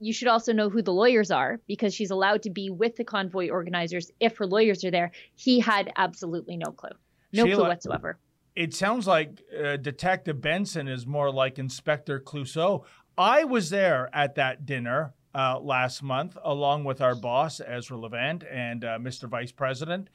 [0.01, 3.05] you should also know who the lawyers are because she's allowed to be with the
[3.05, 5.11] convoy organizers if her lawyers are there.
[5.35, 6.91] He had absolutely no clue.
[7.33, 8.19] No clue whatsoever.
[8.55, 12.85] It sounds like uh, Detective Benson is more like Inspector Clouseau.
[13.17, 18.45] I was there at that dinner uh, last month, along with our boss, Ezra Levant,
[18.51, 19.29] and uh, Mr.
[19.29, 20.09] Vice President.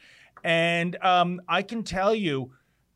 [0.44, 2.52] And um, I can tell you,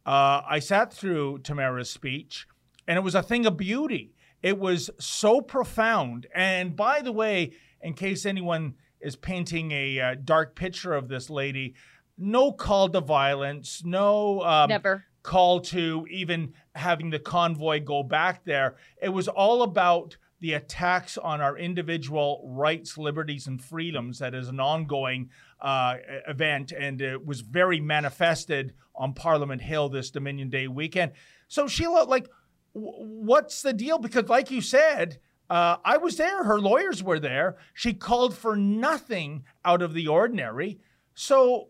[0.06, 2.48] uh, I sat through Tamara's speech,
[2.88, 4.14] and it was a thing of beauty.
[4.42, 6.28] It was so profound.
[6.34, 11.30] And by the way, in case anyone is painting a uh, dark picture of this
[11.30, 11.76] lady,
[12.18, 15.06] no call to violence, no um, Never.
[15.24, 18.76] call to even having the convoy go back there.
[19.02, 24.48] It was all about the attacks on our individual rights, liberties, and freedoms that is
[24.50, 25.30] an ongoing
[25.62, 25.96] uh,
[26.28, 31.12] event, and it was very manifested on Parliament Hill this Dominion Day weekend.
[31.48, 32.28] So, Sheila, like,
[32.74, 33.98] w- what's the deal?
[33.98, 37.58] Because, like you said, uh, I was there, her lawyers were there.
[37.74, 40.80] She called for nothing out of the ordinary.
[41.14, 41.70] So,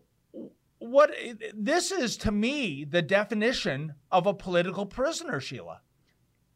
[0.79, 1.11] what
[1.55, 5.81] this is to me the definition of a political prisoner, Sheila.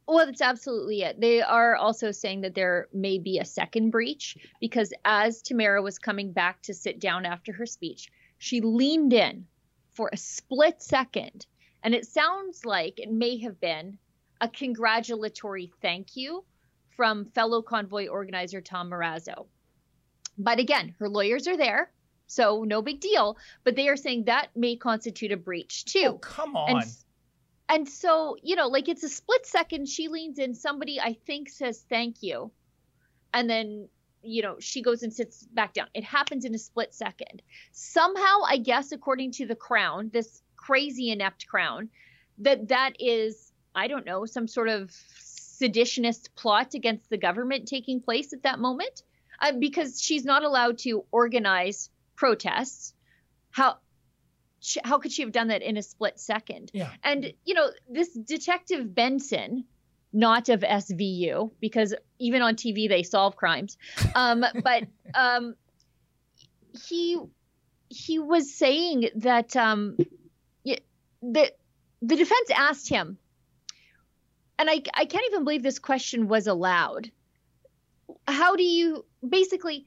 [0.07, 1.21] Well, that's absolutely it.
[1.21, 5.99] They are also saying that there may be a second breach because as Tamara was
[5.99, 9.45] coming back to sit down after her speech, she leaned in
[9.91, 11.45] for a split second.
[11.83, 13.97] And it sounds like it may have been
[14.39, 16.43] a congratulatory thank you
[16.95, 19.45] from fellow convoy organizer Tom Marazzo.
[20.37, 21.91] But again, her lawyers are there,
[22.27, 23.37] so no big deal.
[23.63, 26.05] But they are saying that may constitute a breach too.
[26.05, 26.81] Oh, come on.
[26.81, 26.83] And,
[27.71, 29.88] and so, you know, like it's a split second.
[29.88, 30.53] She leans in.
[30.53, 32.51] Somebody, I think, says thank you.
[33.34, 33.88] And then,
[34.21, 35.88] you know, she goes and sits back down.
[35.93, 37.41] It happens in a split second.
[37.71, 41.88] Somehow, I guess, according to the crown, this crazy inept crown,
[42.39, 48.01] that that is, I don't know, some sort of seditionist plot against the government taking
[48.01, 49.01] place at that moment.
[49.39, 52.93] Uh, because she's not allowed to organize protests.
[53.49, 53.77] How
[54.84, 56.71] how could she have done that in a split second?
[56.74, 56.89] Yeah.
[57.04, 59.65] And you know, this detective Benson,
[60.13, 63.78] not of SVU, because even on TV they solve crimes.
[64.15, 65.56] Um, but um,
[66.88, 67.19] he
[67.89, 69.97] he was saying that um,
[71.21, 71.52] the
[72.02, 73.17] the defense asked him,
[74.58, 77.12] and I I can't even believe this question was allowed.
[78.28, 79.86] How do you basically?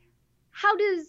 [0.50, 1.06] How does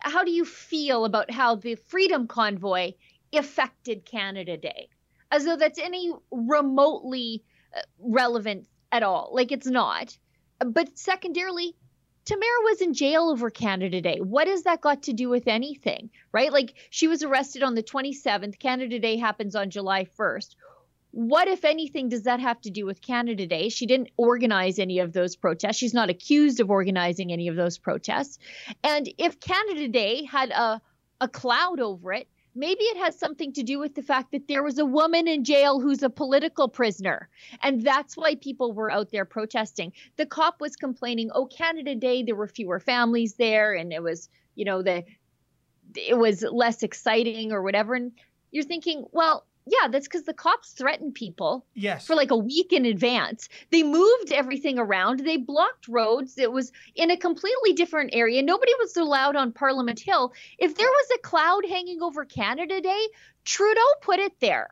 [0.00, 2.92] how do you feel about how the Freedom Convoy
[3.32, 4.88] affected Canada Day?
[5.30, 7.44] As though that's any remotely
[7.76, 9.30] uh, relevant at all.
[9.32, 10.16] Like it's not.
[10.58, 11.76] But secondarily,
[12.24, 14.18] Tamara was in jail over Canada Day.
[14.20, 16.10] What has that got to do with anything?
[16.32, 16.52] Right?
[16.52, 18.58] Like she was arrested on the 27th.
[18.58, 20.54] Canada Day happens on July 1st.
[21.10, 23.70] What, if anything, does that have to do with Canada Day?
[23.70, 25.76] She didn't organize any of those protests.
[25.76, 28.38] She's not accused of organizing any of those protests.
[28.84, 30.80] And if Canada Day had a,
[31.20, 34.62] a cloud over it, maybe it has something to do with the fact that there
[34.62, 37.28] was a woman in jail who's a political prisoner.
[37.62, 39.92] And that's why people were out there protesting.
[40.16, 44.28] The cop was complaining, oh, Canada Day, there were fewer families there, and it was,
[44.54, 45.04] you know, the
[45.94, 47.94] it was less exciting or whatever.
[47.94, 48.12] And
[48.50, 52.06] you're thinking, well, yeah, that's because the cops threatened people yes.
[52.06, 53.48] for like a week in advance.
[53.70, 55.20] They moved everything around.
[55.20, 56.38] They blocked roads.
[56.38, 58.42] It was in a completely different area.
[58.42, 60.32] Nobody was allowed on Parliament Hill.
[60.58, 63.08] If there was a cloud hanging over Canada Day,
[63.44, 64.68] Trudeau put it there,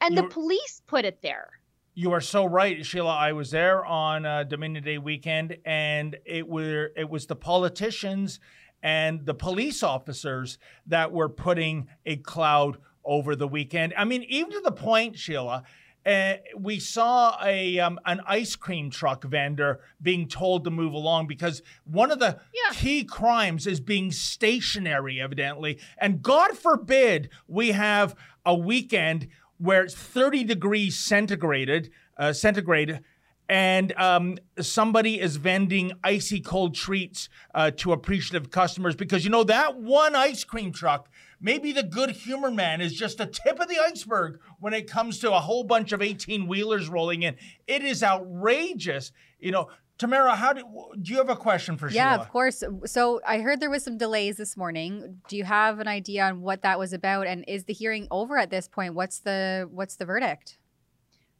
[0.00, 1.48] and You're, the police put it there.
[1.94, 3.14] You are so right, Sheila.
[3.14, 8.40] I was there on uh, Dominion Day weekend, and it were it was the politicians
[8.84, 13.94] and the police officers that were putting a cloud over the weekend.
[13.96, 15.64] I mean, even to the point, Sheila,
[16.06, 21.26] uh, we saw a um, an ice cream truck vendor being told to move along
[21.26, 22.74] because one of the yeah.
[22.74, 25.78] key crimes is being stationary, evidently.
[25.96, 28.14] And God forbid we have
[28.44, 33.00] a weekend where it's 30 degrees centigrade, uh, centigrade,
[33.48, 39.44] and um, somebody is vending icy cold treats uh, to appreciative customers because you know
[39.44, 41.08] that one ice cream truck
[41.44, 45.18] maybe the good humor man is just the tip of the iceberg when it comes
[45.20, 47.36] to a whole bunch of 18 wheelers rolling in.
[47.66, 49.12] It is outrageous.
[49.38, 49.68] You know,
[49.98, 50.64] Tamara, how do,
[51.00, 52.22] do you have a question for yeah, Sheila?
[52.22, 52.64] of course.
[52.86, 55.20] So I heard there was some delays this morning.
[55.28, 57.26] Do you have an idea on what that was about?
[57.26, 58.94] And is the hearing over at this point?
[58.94, 60.58] What's the what's the verdict?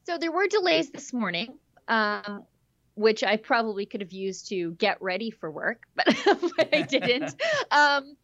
[0.05, 2.45] So there were delays this morning, um,
[2.95, 6.07] which I probably could have used to get ready for work, but,
[6.57, 7.35] but I didn't.
[7.70, 8.16] um,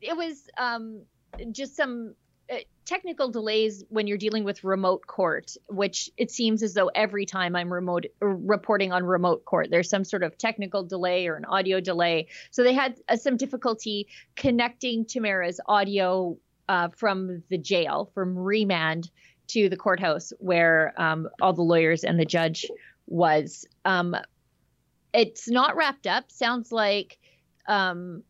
[0.00, 1.02] it was um,
[1.50, 2.14] just some
[2.52, 7.24] uh, technical delays when you're dealing with remote court, which it seems as though every
[7.24, 11.36] time I'm remote uh, reporting on remote court, there's some sort of technical delay or
[11.36, 12.28] an audio delay.
[12.50, 16.36] So they had uh, some difficulty connecting Tamara's audio
[16.68, 19.10] uh, from the jail, from remand
[19.54, 22.66] to the courthouse where um, all the lawyers and the judge
[23.06, 23.66] was.
[23.84, 24.16] Um,
[25.12, 26.32] it's not wrapped up.
[26.32, 27.18] Sounds like
[27.68, 28.24] um,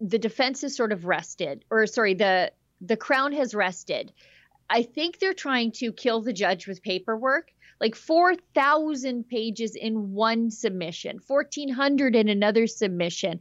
[0.00, 4.12] the defense is sort of rested, or sorry, the the crown has rested.
[4.70, 7.52] I think they're trying to kill the judge with paperwork.
[7.82, 13.40] Like 4,000 pages in one submission, 1,400 in another submission,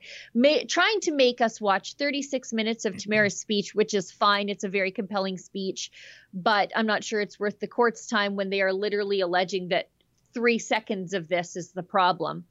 [0.68, 4.50] trying to make us watch 36 minutes of Tamara's speech, which is fine.
[4.50, 5.92] It's a very compelling speech,
[6.34, 9.90] but I'm not sure it's worth the court's time when they are literally alleging that
[10.34, 12.46] three seconds of this is the problem.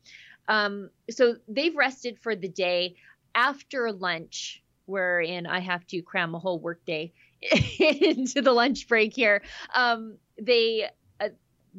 [0.47, 2.95] Um, so they've rested for the day
[3.35, 7.13] after lunch, wherein I have to cram a whole workday
[7.81, 9.43] into the lunch break here.
[9.75, 10.89] Um, they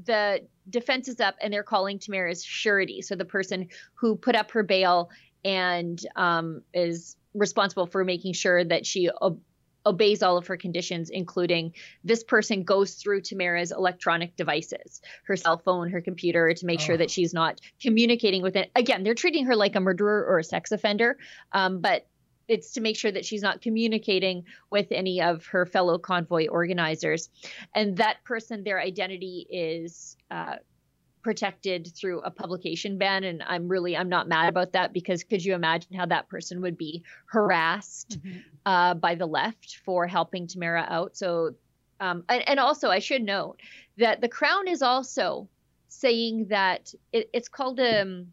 [0.05, 4.51] the defense is up and they're calling Tamara's surety, so the person who put up
[4.51, 5.09] her bail
[5.43, 9.39] and um, is responsible for making sure that she ob-
[9.85, 11.73] obeys all of her conditions, including
[12.03, 16.83] this person goes through Tamara's electronic devices, her cell phone, her computer, to make oh.
[16.83, 18.69] sure that she's not communicating with it.
[18.75, 21.17] Again, they're treating her like a murderer or a sex offender,
[21.51, 22.05] um, but
[22.51, 27.29] it's to make sure that she's not communicating with any of her fellow convoy organizers.
[27.73, 30.55] And that person, their identity is uh,
[31.21, 35.45] protected through a publication ban and i'm really i'm not mad about that because could
[35.45, 38.39] you imagine how that person would be harassed mm-hmm.
[38.65, 41.53] uh, by the left for helping tamara out so
[41.99, 43.59] um, and, and, also i should note
[43.97, 45.47] that the crown is also
[45.89, 48.27] saying that it, it's called a um,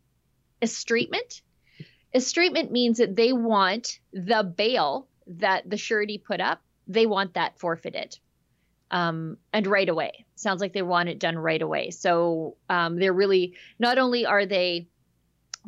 [0.62, 1.42] estreatment
[2.14, 7.58] Estreatment means that they want the bail that the surety put up, they want that
[7.58, 8.18] forfeited.
[8.90, 10.24] Um, and right away.
[10.34, 11.90] Sounds like they want it done right away.
[11.90, 14.88] So um, they're really not only are they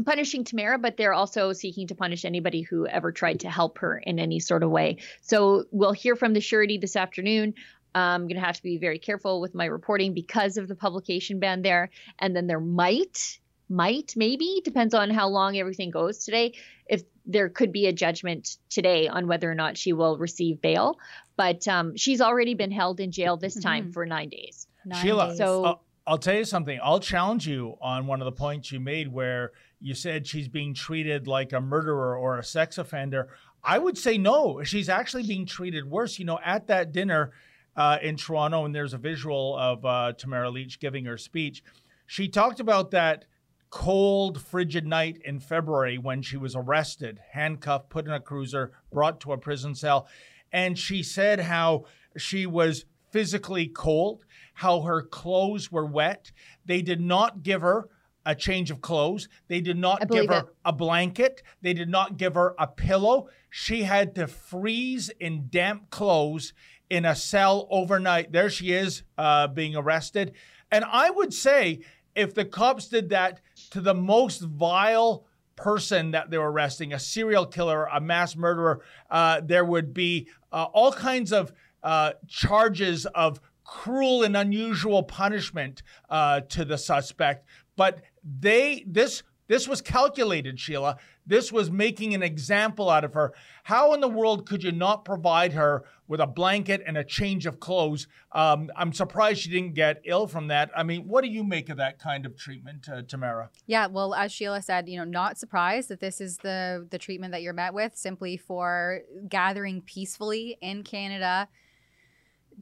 [0.04, 3.98] punishing Tamara, but they're also seeking to punish anybody who ever tried to help her
[3.98, 4.98] in any sort of way.
[5.20, 7.54] So we'll hear from the surety this afternoon.
[7.94, 11.40] I'm going to have to be very careful with my reporting because of the publication
[11.40, 11.90] ban there.
[12.18, 13.39] And then there might
[13.70, 16.52] might maybe depends on how long everything goes today
[16.86, 20.98] if there could be a judgment today on whether or not she will receive bail
[21.36, 23.92] but um, she's already been held in jail this time mm-hmm.
[23.92, 25.38] for nine days nine sheila days.
[25.38, 25.74] so uh,
[26.06, 26.80] I'll tell you something.
[26.82, 30.74] I'll challenge you on one of the points you made where you said she's being
[30.74, 33.28] treated like a murderer or a sex offender.
[33.62, 34.62] I would say no.
[34.64, 36.18] She's actually being treated worse.
[36.18, 37.30] You know, at that dinner
[37.76, 41.62] uh, in Toronto, and there's a visual of uh, Tamara Lich giving her speech.
[42.06, 43.26] She talked about that
[43.70, 49.20] cold, frigid night in February when she was arrested, handcuffed, put in a cruiser, brought
[49.20, 50.08] to a prison cell.
[50.52, 51.84] And she said how
[52.16, 56.32] she was physically cold, how her clothes were wet.
[56.64, 57.88] They did not give her
[58.26, 59.28] a change of clothes.
[59.48, 60.54] They did not give her it.
[60.64, 61.42] a blanket.
[61.62, 63.28] They did not give her a pillow.
[63.48, 66.52] She had to freeze in damp clothes
[66.90, 68.32] in a cell overnight.
[68.32, 70.32] There she is uh, being arrested.
[70.70, 71.80] And I would say
[72.14, 73.40] if the cops did that
[73.70, 78.82] to the most vile person that they were arresting, a serial killer, a mass murderer,
[79.10, 81.52] uh, there would be uh, all kinds of
[81.82, 87.46] uh, charges of cruel and unusual punishment uh, to the suspect.
[87.76, 90.96] But they, this, this was calculated, Sheila.
[91.26, 93.34] This was making an example out of her.
[93.64, 97.46] How in the world could you not provide her with a blanket and a change
[97.46, 98.06] of clothes?
[98.30, 100.70] Um, I'm surprised she didn't get ill from that.
[100.76, 103.50] I mean, what do you make of that kind of treatment, uh, Tamara?
[103.66, 107.32] Yeah, well, as Sheila said, you know, not surprised that this is the the treatment
[107.32, 111.48] that you're met with simply for gathering peacefully in Canada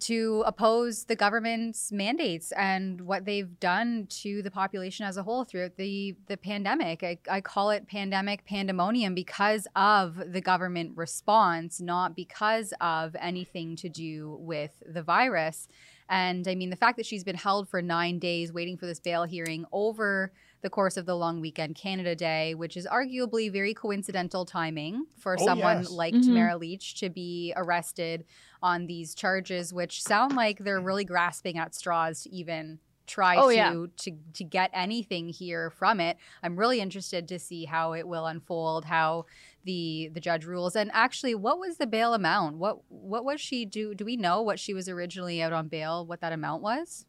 [0.01, 5.45] to oppose the government's mandates and what they've done to the population as a whole
[5.45, 7.03] throughout the the pandemic.
[7.03, 13.76] I, I, call it pandemic pandemonium because of the government response, not because of anything
[13.76, 15.68] to do with the virus.
[16.09, 19.01] And I mean, the fact that she's been held for nine days waiting for this
[19.01, 23.74] bail hearing over the course of the long weekend Canada Day, which is arguably very
[23.74, 25.90] coincidental timing for oh, someone yes.
[25.90, 26.34] like mm-hmm.
[26.34, 28.24] Tamara Lich to be arrested
[28.62, 32.78] on these charges, which sound like they're really grasping at straws to even
[33.09, 33.86] try oh, to, yeah.
[33.96, 36.16] to to get anything here from it.
[36.42, 39.26] I'm really interested to see how it will unfold, how
[39.64, 42.59] the the judge rules, and actually, what was the bail amount?
[42.59, 43.94] What what was she do?
[43.94, 46.06] Do we know what she was originally out on bail?
[46.06, 47.06] What that amount was?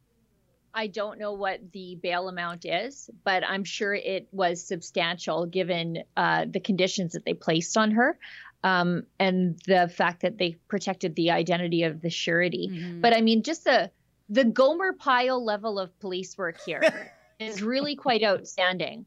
[0.74, 6.03] I don't know what the bail amount is, but I'm sure it was substantial given
[6.15, 8.17] uh, the conditions that they placed on her
[8.63, 12.70] um, and the fact that they protected the identity of the surety.
[12.72, 13.01] Mm-hmm.
[13.01, 13.91] But I mean, just the
[14.30, 19.05] the Gomer Pyle level of police work here is really quite outstanding.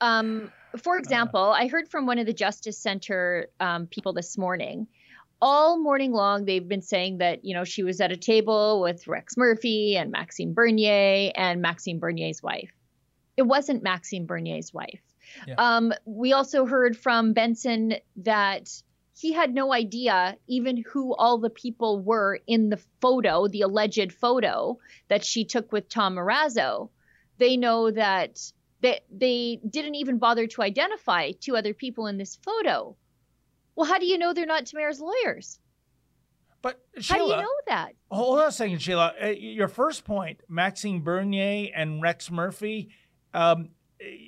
[0.00, 4.86] Um, for example, I heard from one of the Justice Center um, people this morning
[5.44, 9.06] all morning long they've been saying that you know she was at a table with
[9.06, 12.72] Rex Murphy and Maxime Bernier and Maxime Bernier's wife.
[13.36, 15.02] It wasn't Maxime Bernier's wife.
[15.46, 15.56] Yeah.
[15.58, 18.70] Um, we also heard from Benson that
[19.16, 24.12] he had no idea even who all the people were in the photo, the alleged
[24.12, 24.78] photo
[25.08, 26.88] that she took with Tom Marazzo.
[27.36, 28.40] They know that
[28.80, 32.96] they, they didn't even bother to identify two other people in this photo.
[33.76, 35.58] Well, how do you know they're not Tamara's lawyers?
[36.62, 37.92] But How do you know that?
[38.10, 39.12] hold on a second, Sheila.
[39.22, 42.88] Uh, your first point, Maxime Bernier and Rex Murphy,
[43.34, 43.68] um,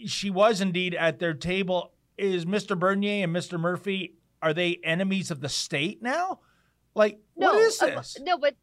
[0.04, 1.92] she was indeed at their table.
[2.18, 2.78] Is Mr.
[2.78, 3.58] Bernier and Mr.
[3.58, 6.40] Murphy are they enemies of the state now?
[6.94, 8.18] Like, No, what is uh, this?
[8.20, 8.54] no, but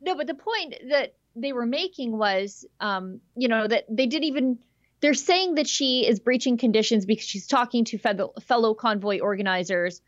[0.00, 4.24] no, but the point that they were making was, um, you know, that they didn't
[4.24, 4.58] even.
[5.00, 10.00] They're saying that she is breaching conditions because she's talking to fellow, fellow convoy organizers,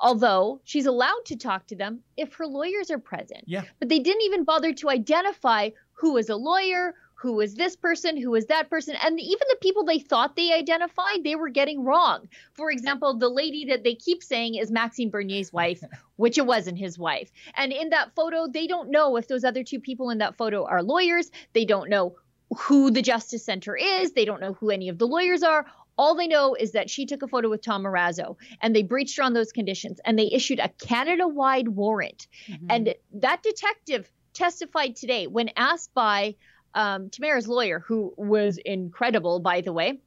[0.00, 3.44] although she's allowed to talk to them if her lawyers are present.
[3.46, 3.62] Yeah.
[3.78, 8.16] But they didn't even bother to identify who was a lawyer, who was this person,
[8.16, 11.84] who was that person, and even the people they thought they identified, they were getting
[11.84, 12.28] wrong.
[12.54, 15.82] For example, the lady that they keep saying is Maxime Bernier's wife,
[16.16, 17.30] which it wasn't his wife.
[17.56, 20.66] And in that photo, they don't know if those other two people in that photo
[20.66, 21.30] are lawyers.
[21.52, 22.16] They don't know
[22.58, 24.12] who the Justice Center is.
[24.12, 25.64] They don't know who any of the lawyers are.
[25.98, 29.16] All they know is that she took a photo with Tom Marazzo and they breached
[29.18, 32.26] her on those conditions and they issued a Canada wide warrant.
[32.48, 32.66] Mhm.
[32.70, 36.34] And that detective testified today when asked by
[36.74, 40.00] um, Tamara's lawyer, who was incredible, by the way,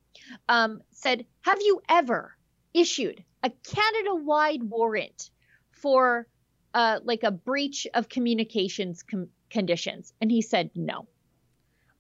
[0.49, 2.35] um, said, Have you ever
[2.73, 5.29] issued a Canada wide warrant
[5.71, 6.27] for
[6.73, 10.13] uh, like a breach of communications com- conditions?
[10.19, 11.07] And he said, No.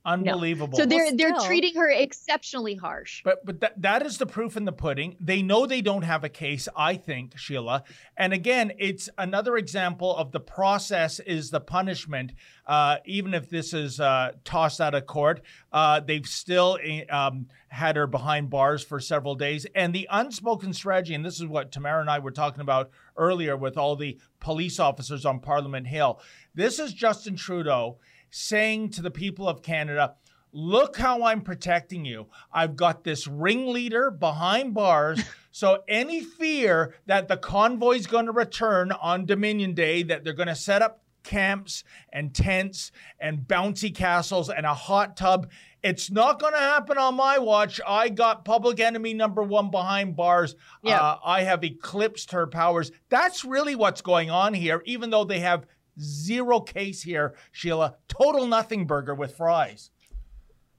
[0.05, 0.77] Unbelievable.
[0.77, 3.23] So they're they're treating her exceptionally harsh.
[3.23, 5.15] But but that that is the proof in the pudding.
[5.19, 7.83] They know they don't have a case, I think, Sheila.
[8.15, 12.33] And again, it's another example of the process is the punishment.
[12.67, 15.41] Uh, even if this is uh, tossed out of court,
[15.73, 19.65] uh, they've still eh, um, had her behind bars for several days.
[19.73, 23.57] And the unspoken strategy, and this is what Tamara and I were talking about earlier
[23.57, 26.19] with all the police officers on Parliament Hill.
[26.53, 27.97] This is Justin Trudeau
[28.35, 30.15] saying to the people of Canada,
[30.57, 32.27] Look how I'm protecting you.
[32.49, 35.21] I've got this ringleader behind bars.
[35.51, 40.47] so, any fear that the convoy's going to return on Dominion Day, that they're going
[40.47, 41.83] to set up camps
[42.13, 45.49] and tents and bouncy castles and a hot tub,
[45.83, 47.81] it's not going to happen on my watch.
[47.85, 50.55] I got public enemy number one behind bars.
[50.81, 51.01] Yeah.
[51.01, 52.91] Uh, I have eclipsed her powers.
[53.09, 55.65] That's really what's going on here, even though they have
[55.99, 57.95] zero case here, Sheila.
[58.07, 59.91] Total nothing burger with fries.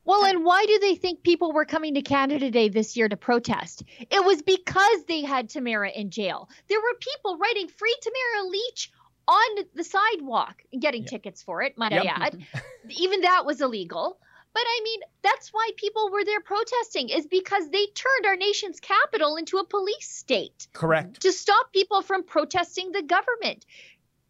[0.04, 3.16] Well, and why do they think people were coming to Canada Day this year to
[3.16, 3.82] protest?
[3.98, 6.48] It was because they had Tamara in jail.
[6.68, 8.92] There were people writing free Tamara Lich
[9.26, 11.10] on the sidewalk and getting Yep.
[11.10, 12.04] tickets for it, might Yep.
[12.04, 12.46] I add.
[12.90, 14.18] Even that was illegal.
[14.54, 18.78] But I mean, that's why people were there protesting, is because they turned our nation's
[18.78, 21.20] capital into a police state Correct.
[21.22, 23.66] to stop people from protesting the government.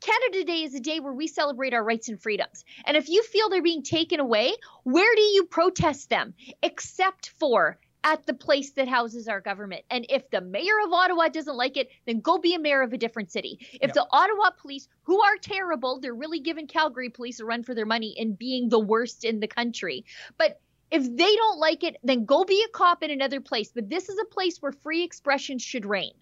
[0.07, 2.65] Canada Day is a day where we celebrate our rights and freedoms.
[2.85, 4.53] And if you feel they're being taken away,
[4.85, 9.85] where do you protest them except for at the place that houses our government?
[9.91, 12.93] And if the mayor of Ottawa doesn't like it, then go be a mayor of
[12.93, 13.59] a different city.
[13.73, 13.95] If Yep.
[13.95, 17.85] the Ottawa police, who are terrible, they're really giving Calgary police a run for their
[17.85, 20.05] money in being the worst in the country.
[20.39, 20.61] But
[20.93, 23.73] if they don't like it, then go be a cop in another place.
[23.75, 26.13] But this is a place where free expression should reign.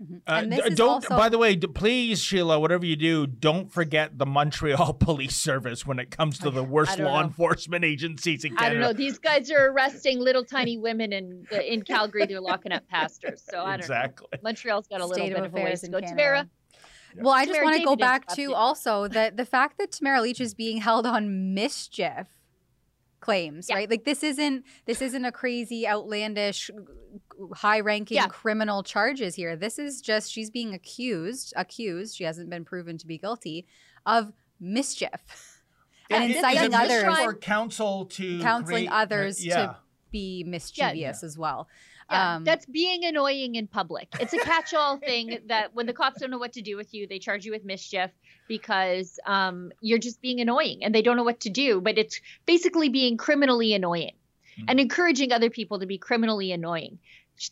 [0.00, 0.18] Mhm.
[0.28, 0.88] Uh, and this don't.
[0.90, 5.34] also By the way, d- please, Sheila, whatever you do, don't forget the Montreal Police
[5.36, 7.26] Service when it comes to the worst law know.
[7.26, 8.64] enforcement agencies in Canada.
[8.64, 8.92] I don't know.
[8.92, 13.42] These guys are arresting little tiny women, and in Calgary, they're locking up pastors.
[13.50, 13.94] So I don't know.
[13.94, 14.28] exactly.
[14.34, 14.38] know.
[14.44, 15.98] Montreal's got a little state bit of of a ways to go.
[16.00, 16.16] Canada.
[16.16, 16.48] Tamara,
[17.16, 18.54] Well, I just Tamara, want to go back to you.
[18.54, 22.28] also that the fact that Tamara Lich is being held on mischief
[23.20, 23.74] claims, Yeah.
[23.76, 23.90] right?
[23.90, 26.70] Like this isn't this isn't a crazy, outlandish,
[27.54, 28.26] high-ranking Yeah.
[28.26, 29.56] criminal charges here.
[29.56, 32.16] This is just she's being accused, accused.
[32.16, 33.66] She hasn't been proven to be guilty
[34.06, 35.62] of mischief
[36.10, 39.56] and It- it- inciting it's a others, mission for counsel to counseling create- others yeah.
[39.66, 39.76] to
[40.10, 41.68] be mischievous as well.
[42.10, 44.08] yeah, Um, that's being annoying in public.
[44.18, 47.06] It's a catch-all thing that when the cops don't know what to do with you,
[47.06, 48.10] they charge you with mischief
[48.48, 51.80] because um, you're just being annoying and they don't know what to do.
[51.82, 54.14] But it's basically being criminally annoying
[54.58, 54.64] Mhm.
[54.68, 56.98] and encouraging other people to be criminally annoying.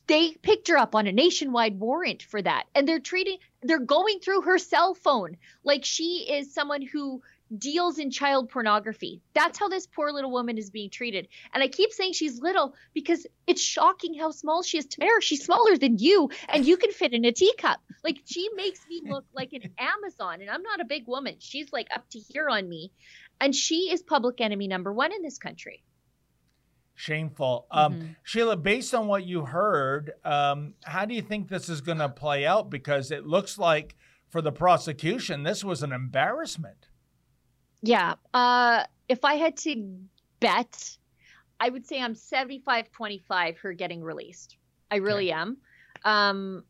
[0.06, 4.18] They picked her up on a nationwide warrant for that, and they're treating, they're going
[4.20, 7.22] through her cell phone like she is someone who
[7.56, 9.22] deals in child pornography.
[9.34, 11.28] That's how this poor little woman is being treated.
[11.54, 14.86] And I keep saying she's little because it's shocking how small she is.
[14.86, 17.78] Tamara, she's smaller than you, and you can fit in a teacup.
[18.02, 21.36] Like she makes me look like an Amazon, and I'm not a big woman.
[21.38, 22.90] She's like up to here on me,
[23.40, 25.84] and she is public enemy number one in this country.
[26.96, 27.66] Shameful.
[27.70, 28.16] Um, Mhm.
[28.24, 32.08] Sheila, based on what you heard, um, how do you think this is going to
[32.08, 32.70] play out?
[32.70, 33.96] Because it looks like
[34.30, 36.88] for the prosecution, this was an embarrassment.
[37.82, 38.14] Yeah.
[38.32, 39.98] Uh, if I had to
[40.40, 40.96] bet,
[41.60, 44.56] I would say I'm 75 25 her getting released.
[44.90, 45.58] I really am.
[46.04, 46.64] Um,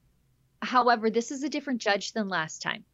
[0.60, 2.84] however, this is a different judge than last time.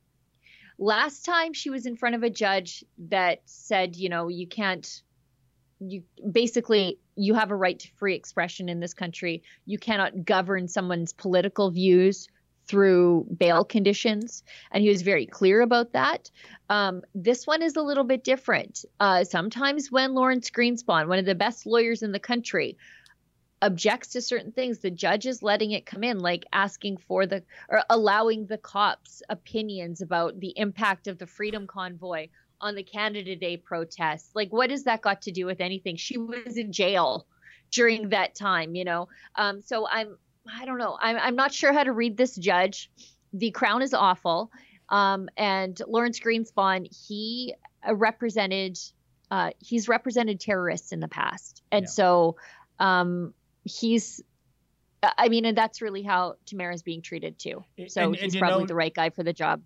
[0.79, 5.03] Last time she was in front of a judge that said, you know, you can't,
[5.81, 9.43] you basically, you have a right to free expression in this country.
[9.67, 12.29] You cannot govern someone's political views
[12.67, 14.43] through bail conditions.
[14.71, 16.31] And he was very clear about that.
[16.71, 18.85] Um, this one is a little bit different.
[19.01, 22.77] Uh, sometimes when Lawrence Greenspon, one of the best lawyers in the country,
[23.61, 27.43] objects to certain things, the judge is letting it come in, like asking for the
[27.69, 32.29] or allowing the cops' opinions about the impact of the Freedom Convoy
[32.63, 34.31] on the Canada Day protests.
[34.35, 35.97] Like, what has that got to do with anything?
[35.97, 37.27] She was in jail
[37.73, 39.09] during that time, you know.
[39.35, 40.17] Um, so I'm,
[40.51, 40.97] I don't know.
[41.01, 42.91] I'm, I'm not sure how to read this judge.
[43.33, 44.51] The Crown is awful.
[44.89, 47.55] Um, and Lawrence Greenspon, he
[47.87, 48.79] uh, represented,
[49.31, 51.89] uh, he's represented terrorists in the past, and Yeah.
[51.91, 52.37] so
[52.79, 53.35] um,
[53.65, 54.23] he's.
[55.19, 57.65] I mean, and that's really how Tamara's being treated too.
[57.89, 59.63] So And- and he's probably know- the right guy for the job.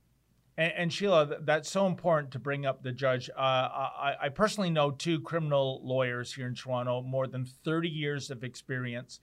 [0.56, 3.30] And, and Sheila, that's so important to bring up the judge.
[3.30, 8.30] Uh, I, I personally know two criminal lawyers here in Toronto, more than 30 years
[8.30, 9.20] of experience,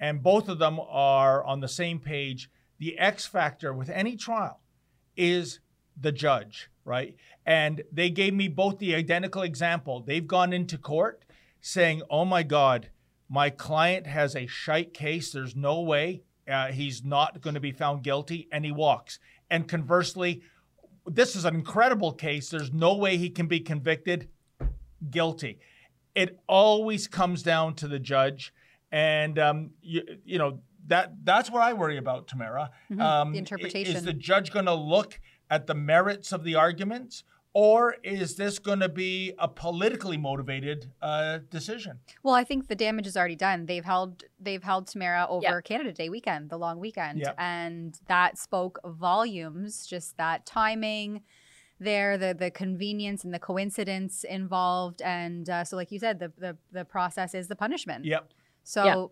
[0.00, 2.50] and both of them are on the same page.
[2.78, 4.60] The X factor with any trial
[5.16, 5.60] is
[5.98, 7.14] the judge, right?
[7.46, 10.00] And they gave me both the identical example.
[10.00, 11.24] They've gone into court
[11.60, 12.90] saying, oh my God,
[13.28, 15.32] my client has a shite case.
[15.32, 18.48] There's no way uh, he's not going to be found guilty.
[18.52, 19.18] And he walks.
[19.50, 20.42] And conversely,
[21.06, 22.50] this is an incredible case.
[22.50, 24.28] There's no way he can be convicted.
[25.10, 25.58] Guilty.
[26.14, 28.54] It always comes down to the judge,
[28.92, 32.70] and um, you, you know that that's what I worry about, Tamara.
[32.90, 33.96] Mhm, Um, the interpretation.
[33.96, 37.24] Is the judge going to look at the merits of the arguments,
[37.54, 42.00] or is this going to be a politically motivated uh, decision?
[42.24, 43.66] Well, I think the damage is already done.
[43.66, 45.60] They've held they've held Tamara over Yeah.
[45.62, 47.34] Canada Day weekend, the long weekend, Yep.
[47.38, 49.86] and that spoke volumes.
[49.86, 51.22] Just that timing
[51.78, 56.32] there, the the convenience and the coincidence involved, and uh, so like you said, the,
[56.36, 58.04] the the process is the punishment.
[58.04, 58.32] Yep.
[58.64, 59.06] So Yeah.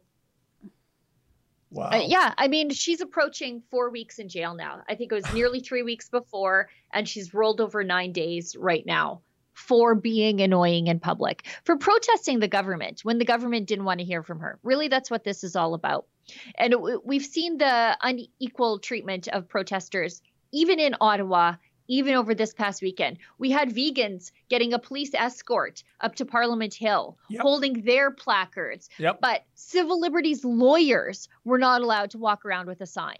[1.73, 1.89] Wow.
[1.91, 4.83] Uh, yeah, I mean, she's approaching four weeks in jail now.
[4.89, 8.85] I think it was nearly three weeks before, and she's rolled over nine days right
[8.85, 9.23] now
[9.55, 14.07] for being annoying in public, for protesting the government when the government didn't want to
[14.07, 14.59] hear from her.
[14.63, 16.07] Really, that's what this is all about.
[16.57, 20.21] And w- we've seen the unequal treatment of protesters,
[20.53, 21.55] even in Ottawa.
[21.89, 26.75] Even over this past weekend, we had vegans getting a police escort up to Parliament
[26.75, 27.43] Hill, Yep.
[27.43, 29.21] holding their placards Yep.
[29.21, 33.19] but civil liberties lawyers were not allowed to walk around with a sign.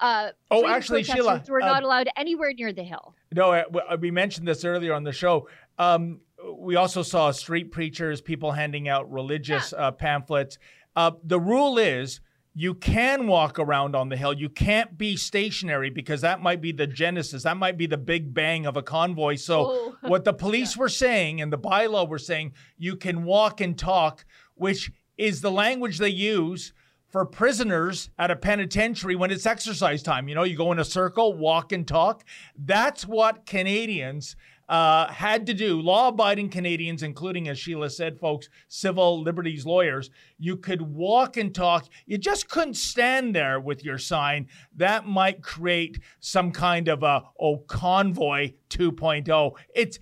[0.00, 3.14] Uh, Oh, actually, Sheila, were um, not allowed anywhere near the hill.
[3.32, 5.48] No, uh, uh, we mentioned this earlier on the show.
[5.78, 6.20] Um,
[6.58, 10.58] we also saw street preachers, people handing out religious uh, pamphlets.
[10.96, 12.20] Uh, the rule is
[12.54, 14.32] you can walk around on the hill.
[14.32, 17.44] You can't be stationary because that might be the genesis.
[17.44, 19.36] That might be the big bang of a convoy.
[19.36, 19.96] So, Oh.
[20.08, 24.24] what the police were saying and the bylaw were saying, you can walk and talk,
[24.54, 26.72] which is the language they use
[27.08, 30.28] for prisoners at a penitentiary when it's exercise time.
[30.28, 32.24] You know, you go in a circle, walk and talk.
[32.56, 34.34] That's what Canadians
[34.72, 35.78] uh, had to do.
[35.82, 40.08] Law abiding Canadians, including, as Sheila said, folks, civil liberties lawyers,
[40.38, 41.86] you could walk and talk.
[42.06, 44.48] You just couldn't stand there with your sign.
[44.74, 49.52] That might create some kind of a oh convoy 2.0.
[49.74, 49.98] It's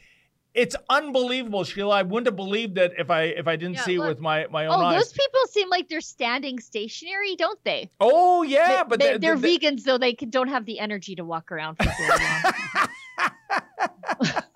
[0.54, 1.96] it's unbelievable, Sheila.
[1.96, 4.46] I wouldn't have believed that if I if I didn't Yeah, see it with my
[4.52, 5.00] my own Oh, eyes.
[5.02, 7.90] those people seem like they're standing stationary, don't they?
[7.98, 11.24] Oh yeah, they, but they, they're they- vegans, though they don't have the energy to
[11.24, 12.88] walk around for very long.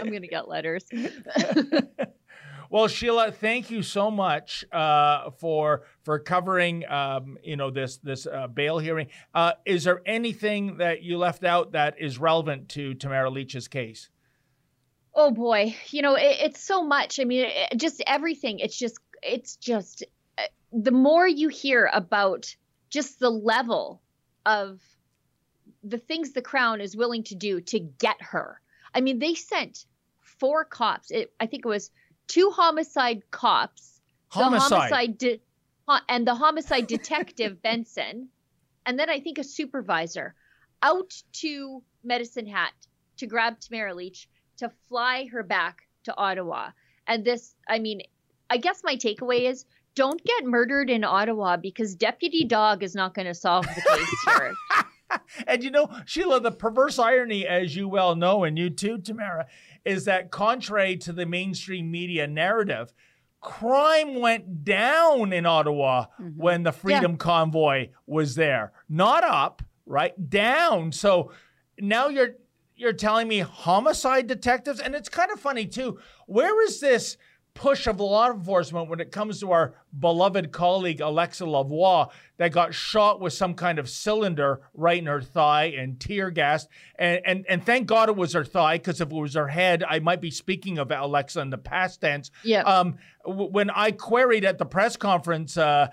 [0.00, 0.84] I'm gonna get letters.
[2.70, 8.26] well, Sheila, thank you so much uh, for for covering um, you know this this
[8.26, 9.08] uh, bail hearing.
[9.34, 14.10] Uh, is there anything that you left out that is relevant to Tamara Lich's case?
[15.14, 17.18] Oh boy, you know it, it's so much.
[17.20, 18.58] I mean, it, just everything.
[18.58, 20.04] It's just, it's just.
[20.38, 20.42] uh,
[20.72, 22.54] The more you hear about
[22.90, 24.02] just the level
[24.44, 24.80] of
[25.82, 28.60] the things the crown is willing to do to get her.
[28.96, 29.84] I mean, they sent
[30.20, 31.10] four cops.
[31.10, 31.90] It, I think it was
[32.28, 34.00] two homicide cops,
[34.32, 34.72] the Homicide.
[34.72, 35.40] homicide de-
[36.08, 38.28] and the homicide detective Benson,
[38.86, 40.34] and then I think a supervisor
[40.82, 42.72] out to Medicine Hat
[43.18, 46.70] to grab Tamara Lich to fly her back to Ottawa.
[47.06, 48.00] And this, I mean,
[48.48, 53.14] I guess my takeaway is don't get murdered in Ottawa because Deputy Dog is not
[53.14, 54.54] going to solve the case here.
[55.46, 59.46] and you know, Sheila, the perverse irony, as you well know, and you too, Tamara,
[59.84, 62.92] is that contrary to the mainstream media narrative,
[63.40, 66.40] crime went down in Ottawa mm-hmm.
[66.40, 67.16] when the Freedom yeah.
[67.16, 70.28] Convoy was there, not up, right?
[70.28, 70.92] Down.
[70.92, 71.30] So
[71.78, 72.34] now you're
[72.74, 75.98] you're telling me homicide detectives, and it's kind of funny too.
[76.26, 77.16] Where is this?
[77.56, 82.74] Push of law enforcement when it comes to our beloved colleague Alexa Lavoie that got
[82.74, 86.68] shot with some kind of cylinder right in her thigh and tear gas.
[86.98, 89.82] And, and, and thank God it was her thigh because if it was her head,
[89.88, 92.30] I might be speaking of Alexa in the past tense.
[92.44, 92.62] Yeah.
[92.62, 92.96] Um,
[93.26, 95.88] when I queried at the press conference, uh,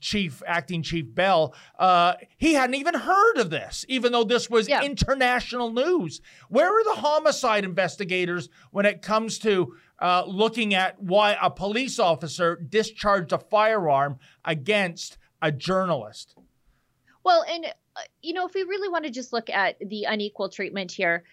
[0.00, 4.68] Chief Acting Chief Bell, uh, he hadn't even heard of this, even though this was
[4.68, 4.82] yeah.
[4.82, 6.20] international news.
[6.48, 11.98] Where are the homicide investigators when it comes to uh, looking at why a police
[11.98, 16.34] officer discharged a firearm against a journalist.
[17.24, 20.48] Well, and, uh, you know, if we really want to just look at the unequal
[20.48, 21.24] treatment here,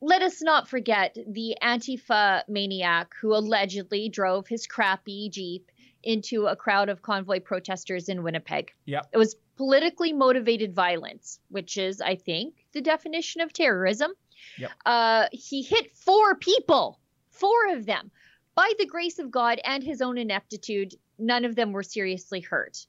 [0.00, 5.70] let us not forget the Antifa maniac who allegedly drove his crappy Jeep
[6.02, 8.72] into a crowd of convoy protesters in Winnipeg.
[8.84, 9.02] Yeah.
[9.12, 14.12] It was politically motivated violence, which is, I think, the definition of terrorism.
[14.58, 14.70] Yep.
[14.84, 17.00] Uh, he hit four people
[17.36, 18.10] Four of them.
[18.54, 22.86] By the grace of God and his own ineptitude, none of them were seriously hurt.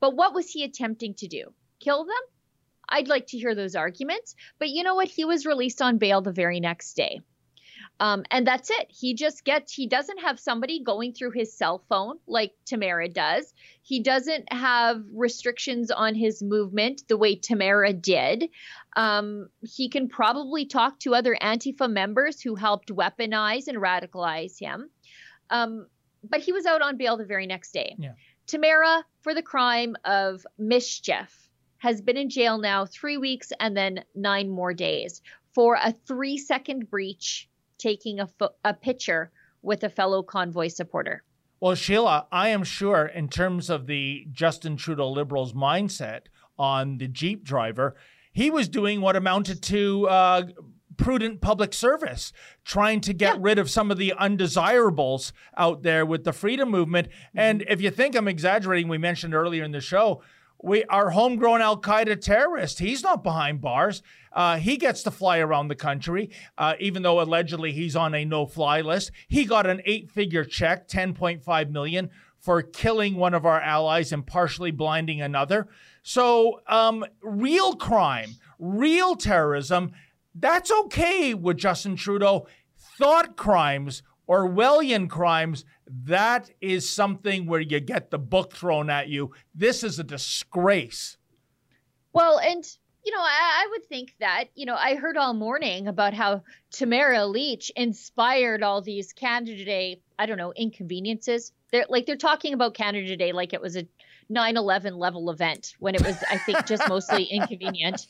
[0.00, 1.52] But what was he attempting to do?
[1.80, 2.22] Kill them?
[2.90, 4.34] I'd like to hear those arguments.
[4.58, 5.08] But you know what?
[5.08, 7.20] He was released on bail the very next day.
[7.98, 8.86] Um, and that's it.
[8.88, 13.52] He just gets, he doesn't have somebody going through his cell phone like Tamara does.
[13.82, 18.48] He doesn't have restrictions on his movement the way Tamara did.
[18.96, 24.88] Um, he can probably talk to other Antifa members who helped weaponize and radicalize him.
[25.50, 25.86] Um,
[26.24, 27.96] but he was out on bail the very next day.
[27.98, 28.12] Yeah.
[28.46, 31.49] Tamara, for the crime of mischief,
[31.80, 35.22] has been in jail now three weeks and then nine more days
[35.54, 41.22] for a three second breach taking a, fo- a picture with a fellow convoy supporter.
[41.58, 46.26] Well, Sheila, I am sure in terms of the Justin Trudeau Liberals mindset
[46.58, 47.96] on the Jeep driver,
[48.32, 50.42] he was doing what amounted to uh,
[50.96, 52.32] prudent public service,
[52.64, 53.40] trying to get yeah.
[53.42, 57.08] rid of some of the undesirables out there with the freedom movement.
[57.08, 57.38] Mm-hmm.
[57.38, 60.22] And if you think I'm exaggerating, we mentioned earlier in the show,
[60.62, 62.78] we our homegrown Al Qaeda terrorist.
[62.78, 64.02] He's not behind bars.
[64.32, 68.24] Uh, he gets to fly around the country, uh, even though allegedly he's on a
[68.24, 69.10] no-fly list.
[69.28, 74.70] He got an eight-figure check, 10.5 million, for killing one of our allies and partially
[74.70, 75.68] blinding another.
[76.02, 79.92] So, um, real crime, real terrorism,
[80.34, 82.46] that's okay with Justin Trudeau.
[82.98, 85.64] Thought crimes Orwellian crimes,
[86.04, 89.32] that is something where you get the book thrown at you.
[89.54, 91.16] This is a disgrace.
[92.12, 92.64] Well, and
[93.04, 96.42] you know, I, I, would think that, you know, I heard all morning about how
[96.70, 101.52] Tamara Lich inspired all these Canada Day, I don't know, inconveniences.
[101.72, 103.86] They're like they're talking about Canada Day like it was a
[104.30, 108.06] 9/11 level event when it was, I think, just mostly inconvenient.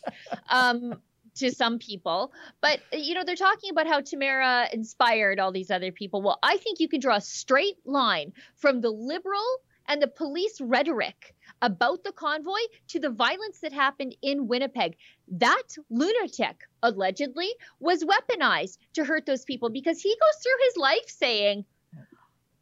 [0.48, 1.00] Um,
[1.36, 2.32] to some people.
[2.60, 6.22] But uh, you know, they're talking about how Tamara inspired all these other people.
[6.22, 9.44] Well, I think you can draw a straight line from the liberal
[9.88, 14.96] and the police rhetoric about the convoy to the violence that happened in Winnipeg.
[15.28, 17.50] That lunatic allegedly
[17.80, 21.64] was weaponized to hurt those people because he goes through his life saying,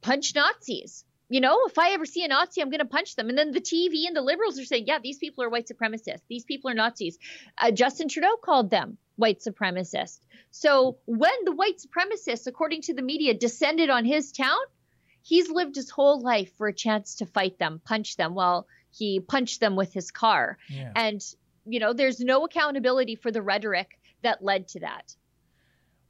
[0.00, 3.28] punch Nazis, you know, if I ever see a Nazi, I'm going to punch them.
[3.28, 6.22] And then the TV and the liberals are saying, yeah, these people are white supremacists.
[6.28, 7.18] These people are Nazis.
[7.58, 10.20] Uh, Justin Trudeau called them white supremacists.
[10.50, 14.58] So when the white supremacists, according to the media, descended on his town,
[15.22, 18.34] he's lived his whole life for a chance to fight them, punch them.
[18.34, 20.56] Well, he punched them with his car.
[20.70, 20.92] Yeah.
[20.96, 21.22] And,
[21.66, 25.14] you know, there's no accountability for the rhetoric that led to that.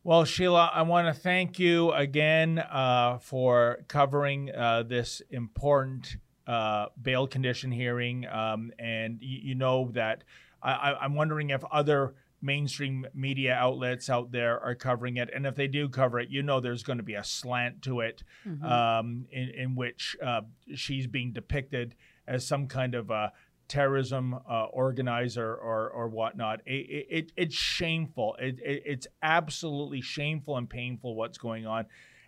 [0.09, 6.87] Well, Sheila, I want to thank you again uh, for covering uh, this important uh,
[7.03, 8.27] bail condition hearing.
[8.27, 10.25] Um, and you, you, know that
[10.63, 15.29] I, I'm wondering if other mainstream media outlets out there are covering it.
[15.35, 18.01] And if they do cover it, you know there's going to be a slant to
[18.01, 18.65] it mm-hmm.
[18.65, 20.41] um, in, in, which uh,
[20.75, 21.95] she's being depicted
[22.27, 23.31] as some kind of a
[23.69, 26.61] terrorism uh, organizer or or whatnot.
[26.66, 28.37] It, it it's shameful.
[28.41, 31.87] It, it, it's absolutely shameful and painful what's going on.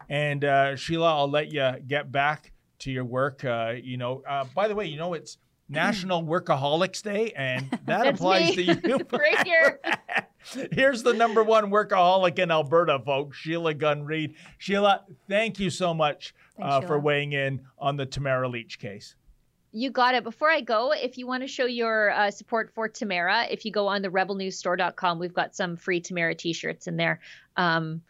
[0.08, 3.44] And uh, Sheila, I'll let you get back to your work.
[3.44, 5.38] Uh, you know, uh, by the way, you know it's
[5.68, 8.74] National Workaholics Day, and that applies to you.
[9.12, 9.80] right here.
[10.72, 14.34] Here's the number one workaholic in Alberta, folks, Sheila Gunn Reid.
[14.58, 19.16] Sheila, thank you so much Thanks, uh, for weighing in on the Tamara Lich case.
[19.72, 20.24] You got it.
[20.24, 23.70] Before I go, if you want to show your uh, support for Tamara, if you
[23.70, 27.20] go on the rebelnewsstore.com, we've got some free Tamara t-shirts in there.
[27.56, 28.02] Um,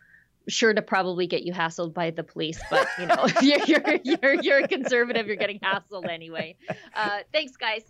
[0.49, 4.01] sure to probably get you hassled by the police, but you know, if you're you're
[4.03, 6.57] you're, you're a conservative, you're getting hassled anyway.
[6.95, 7.83] Uh, thanks, guys.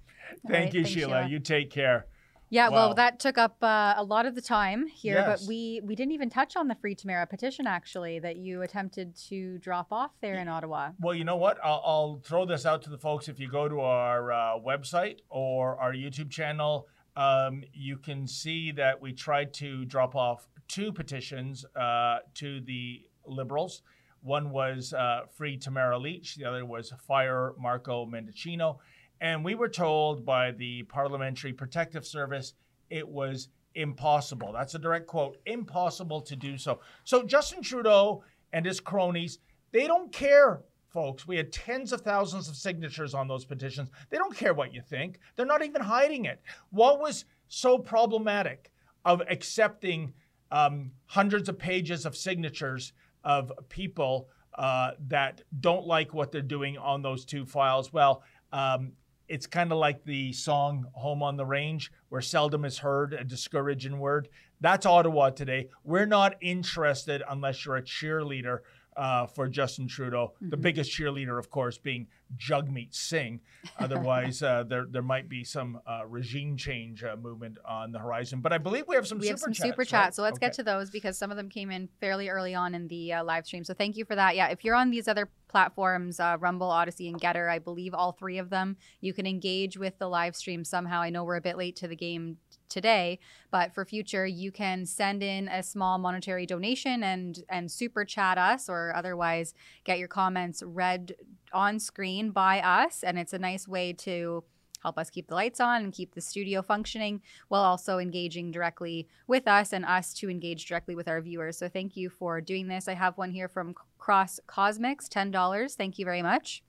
[0.49, 1.23] Thank right, you, thanks, Sheila.
[1.23, 1.29] Sheila.
[1.29, 2.07] You take care.
[2.53, 2.75] Yeah, Wow.
[2.75, 5.41] well, that took up uh, a lot of the time here, Yes.
[5.43, 9.15] but we we didn't even touch on the Free Tamara petition actually that you attempted
[9.29, 10.91] to drop off there in Ottawa.
[10.99, 11.59] Well, you know what?
[11.65, 13.29] I'll, I'll throw this out to the folks.
[13.29, 18.73] If you go to our uh, website or our YouTube channel, um, you can see
[18.73, 23.83] that we tried to drop off two petitions uh, to the Liberals.
[24.23, 28.79] One was uh, Free Tamara Lich, the other was Fire Marco Mendicino.
[29.21, 32.55] And we were told by the Parliamentary Protective Service
[32.89, 34.53] it was impossible.
[34.53, 36.81] That's a direct quote impossible to do so.
[37.05, 39.39] So Justin Trudeau and his cronies,
[39.73, 41.27] they don't care, folks.
[41.27, 43.91] We had tens of thousands of signatures on those petitions.
[44.09, 46.41] They don't care what you think, they're not even hiding it.
[46.71, 48.73] What was so problematic
[49.05, 50.13] of accepting
[50.51, 52.93] um, hundreds of pages of signatures
[53.23, 57.93] of people uh, that don't like what they're doing on those two files?
[57.93, 58.93] Well, um,
[59.31, 63.23] it's kind of like the song Home on the Range, where seldom is heard a
[63.23, 64.29] discouraging word.
[64.61, 65.69] That's Ottawa today.
[65.85, 68.59] We're not interested unless you're a cheerleader
[69.01, 70.35] uh, for Justin Trudeau.
[70.43, 73.41] The biggest cheerleader, of course, being Jagmeet Singh.
[73.79, 78.41] Otherwise, uh, there there might be some uh, regime change uh, movement on the horizon.
[78.41, 79.89] But I believe we have some we super have some chats, super right?
[79.89, 80.47] chats, so let's Okay.
[80.49, 83.25] get to those because some of them came in fairly early on in the uh,
[83.25, 83.65] live stream.
[83.65, 84.37] So thank you for that.
[84.37, 88.13] Yeah, if you're on these other platforms, uh, Rumble, Odysee, and Gettr, I believe all
[88.13, 91.01] three of them, you can engage with the live stream somehow.
[91.01, 92.37] I know we're a bit late to the game
[92.71, 93.19] today,
[93.51, 98.39] but for future, you can send in a small monetary donation and and super chat
[98.39, 99.53] us, or otherwise
[99.85, 101.15] get your comments read
[101.53, 104.45] on screen by us, and it's a nice way to
[104.83, 109.07] help us keep the lights on and keep the studio functioning while also engaging directly
[109.27, 111.59] with us and us to engage directly with our viewers.
[111.59, 112.89] So thank you for doing this.
[112.89, 115.77] I have one here from Cross Cosmics, $10.
[115.77, 116.63] Thank you very much.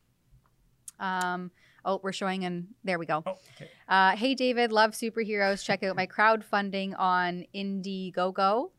[1.00, 1.52] Um,
[1.86, 3.24] oh, we're showing and there we go.
[3.26, 3.70] Oh, okay.
[3.88, 5.64] Uh, hey, David, love superheroes.
[5.64, 8.72] Check out my crowdfunding on Indiegogo.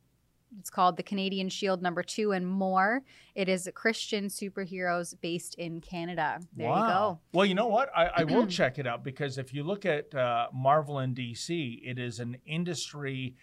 [0.59, 3.03] It's called The Canadian Shield Number Two and More.
[3.35, 6.41] It is a Christian superheroes based in Canada.
[6.55, 7.19] There you go.
[7.33, 7.91] Well, you know what?
[7.97, 11.81] I, I will check it out because if you look at uh, Marvel and DC,
[11.85, 13.37] it is an industry.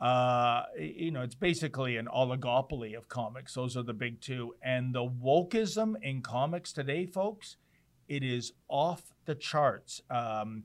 [0.00, 3.54] Uh, you know, it's basically an oligopoly of comics.
[3.54, 7.56] Those are the big two, and the wokeism in comics today, folks,
[8.08, 10.02] it is off the charts.
[10.10, 10.64] Um,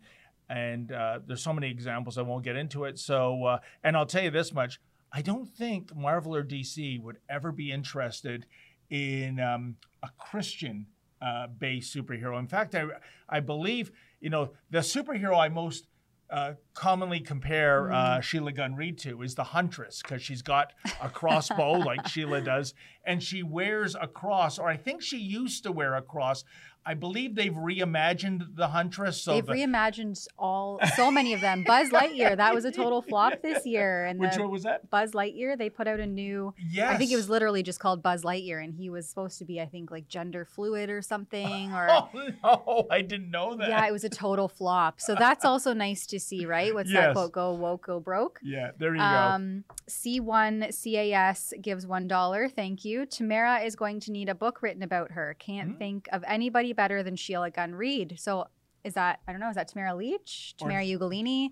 [0.49, 2.17] and uh, there's so many examples.
[2.17, 2.97] I won't get into it.
[2.97, 4.79] So, uh, and I'll tell you this much:
[5.11, 8.45] I don't think Marvel or DC would ever be interested
[8.89, 10.87] in um, a Christian
[11.21, 12.39] uh, based superhero.
[12.39, 12.85] In fact, I,
[13.27, 15.85] I believe, you know, the superhero I most
[16.29, 21.09] uh, commonly compare uh, Sheila Gunn Reid to is the Huntress because she's got a
[21.09, 22.73] crossbow like Sheila does,
[23.03, 26.43] and she wears a cross, or I think she used to wear a cross.
[26.89, 29.21] I believe they've reimagined the Huntress.
[29.21, 31.63] So They've the, reimagined all so many of them.
[31.63, 34.05] Buzz Lightyear, that was a total flop this year.
[34.05, 34.89] And which one was that?
[34.89, 36.55] Buzz Lightyear, they put out a new.
[36.57, 36.91] Yes.
[36.91, 39.61] I think it was literally just called Buzz Lightyear, and he was supposed to be,
[39.61, 41.71] I think, like gender fluid or something.
[41.71, 42.09] Or Oh
[42.43, 43.69] no, I didn't know that.
[43.69, 44.99] yeah, it was a total flop.
[44.99, 46.73] So that's also nice to see, right?
[46.73, 47.31] What's that quote?
[47.33, 48.39] Go woke, go broke.
[48.43, 49.05] Yeah, there you go.
[49.05, 52.51] Um, C1 CAS gives $1.
[52.55, 53.05] Thank you.
[53.05, 55.35] Tamara is going to need a book written about her.
[55.39, 55.77] Can't Mhm.
[55.77, 58.15] think of anybody better than Sheila Gunn Reid.
[58.17, 58.45] So
[58.85, 60.55] is that, I don't know, is that Tamara Lich?
[60.61, 61.49] Or- Tamara Ugolini?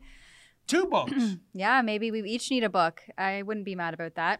[0.68, 1.12] Two books.
[1.54, 3.02] Yeah, maybe we each need a book.
[3.18, 4.40] I wouldn't be mad about that.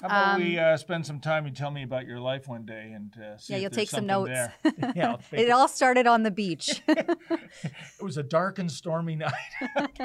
[0.00, 2.64] How about we Um, uh, spend some time and tell me about your life one
[2.64, 4.30] day and uh, see yeah, if you'll take some notes.
[4.32, 4.54] there.
[4.96, 6.82] yeah, I'll take it all started on the beach.
[6.88, 7.08] it
[8.00, 9.52] was a dark and stormy night.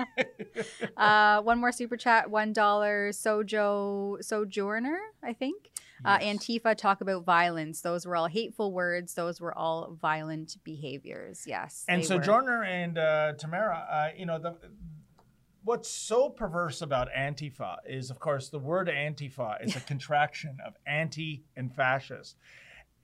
[0.98, 2.54] uh, one more super chat, $1.
[2.54, 5.72] Sojo, Sojourner, I think.
[6.06, 6.38] Uh, Yes.
[6.38, 7.82] Antifa talk about violence.
[7.82, 9.14] Those were all hateful words.
[9.14, 11.44] Those were all violent behaviors.
[11.46, 11.86] Yes.
[11.88, 12.24] and so were.
[12.24, 14.56] Jorner and uh, Tamara, uh, you know, the,
[15.64, 20.74] what's so perverse about Antifa is, of course, the word Antifa is a contraction of
[20.88, 22.36] anti and fascist.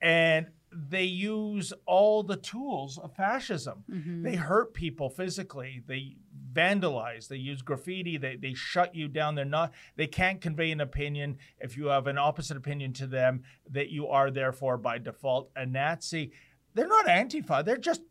[0.00, 3.84] And they use all the tools of fascism.
[3.90, 4.22] Mhm.
[4.22, 5.82] They hurt people physically.
[5.86, 6.16] They
[6.52, 7.28] vandalize.
[7.28, 8.16] They use graffiti.
[8.16, 9.34] They, they shut you down.
[9.34, 9.72] They're not.
[9.96, 13.44] They can't convey an opinion if you have an opposite opinion to them.
[13.70, 16.32] That you are therefore by default a Nazi.
[16.74, 17.64] They're not Antifa.
[17.64, 18.02] They're just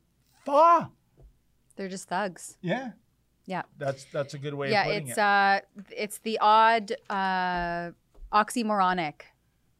[0.45, 0.89] fa.
[1.75, 2.57] They're just thugs.
[2.61, 2.91] Yeah.
[3.45, 3.63] Yeah.
[3.77, 5.21] That's that's a good way yeah, of putting it's it.
[5.21, 5.59] uh
[5.95, 7.91] it's the odd uh
[8.33, 9.21] oxymoronic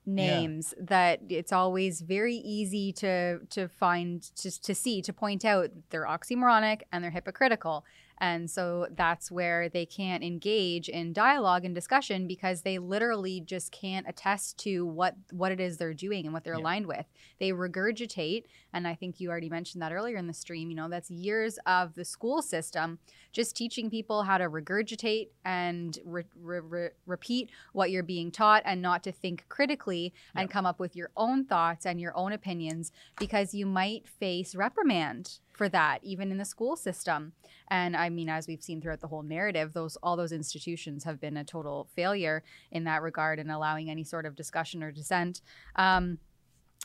[0.06, 5.70] names that it's always very easy to to find to, to see to point out
[5.90, 7.86] they're oxymoronic and they're hypocritical
[8.20, 13.72] and so that's where they can't engage in dialogue and discussion because they literally just
[13.72, 16.62] can't attest to what what it is they're doing and what they're Yeah.
[16.62, 17.06] aligned with.
[17.40, 18.44] They regurgitate
[18.74, 21.58] and i think you already mentioned that earlier in the stream you know that's years
[21.66, 23.00] of the school system
[23.32, 28.62] just teaching people how to regurgitate and re- re- re- repeat what you're being taught
[28.66, 32.32] and not to think critically and come up with your own thoughts and your own
[32.32, 37.34] opinions because you might face reprimand for that even in the school system.
[37.70, 41.20] And i mean as we've seen throughout the whole narrative those all those institutions have
[41.20, 45.42] been a total failure in that regard in allowing any sort of discussion or dissent.
[45.76, 46.20] Um,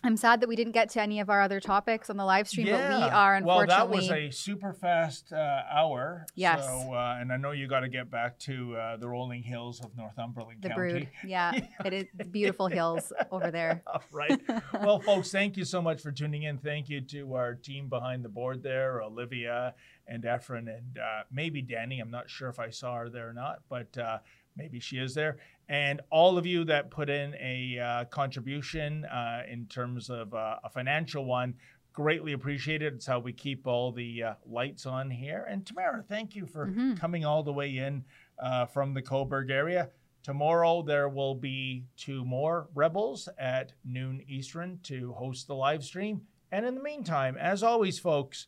[0.02, 2.48] I'm sad that we didn't get to any of our other topics on the live
[2.48, 3.66] stream, but we are unfortunately.
[3.66, 6.26] Well, that was a super fast uh, hour.
[6.34, 6.64] Yes.
[6.64, 9.80] So, uh, and I know you got to get back to uh, the rolling hills
[9.80, 10.90] of Northumberland the County.
[10.92, 11.08] brood.
[11.26, 11.52] Yeah,
[11.84, 13.82] it is beautiful hills over there.
[14.12, 14.40] right.
[14.72, 16.56] Well, folks, thank you so much for tuning in.
[16.58, 19.74] Thank you to our team behind the board there, Olivia
[20.06, 22.00] and Efren, and uh, maybe Danny.
[22.00, 24.18] I'm not sure if I saw her there or not, but uh,
[24.56, 25.38] maybe she is there.
[25.68, 30.56] And all of you that put in a uh, contribution uh, in terms of uh,
[30.64, 31.54] a financial one,
[31.92, 32.94] greatly appreciated.
[32.94, 35.46] It's how we keep all the uh, lights on here.
[35.48, 36.98] And Tamara, thank you for Mhm.
[36.98, 38.04] coming all the way in
[38.38, 39.90] uh, from the Cobourg area.
[40.22, 46.22] Tomorrow there will be two more rebels at noon Eastern to host the live stream.
[46.52, 48.46] And in the meantime, as always, folks,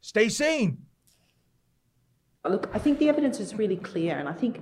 [0.00, 0.78] stay sane.
[2.46, 4.60] Look, I think the evidence is really clear, and I think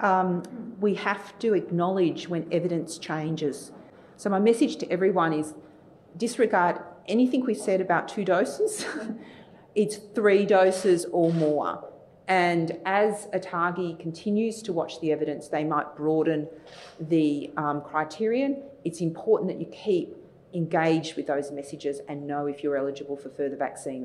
[0.00, 0.42] um,
[0.80, 3.72] we have to acknowledge when evidence changes.
[4.16, 5.54] So, my message to everyone is
[6.16, 8.86] disregard anything we said about two doses,
[9.74, 11.84] it's three doses or more.
[12.28, 16.48] And as ATAGI continues to watch the evidence, they might broaden
[16.98, 18.64] the um, criterion.
[18.84, 20.16] It's important that you keep
[20.52, 24.04] engaged with those messages and know if you're eligible for further vaccines.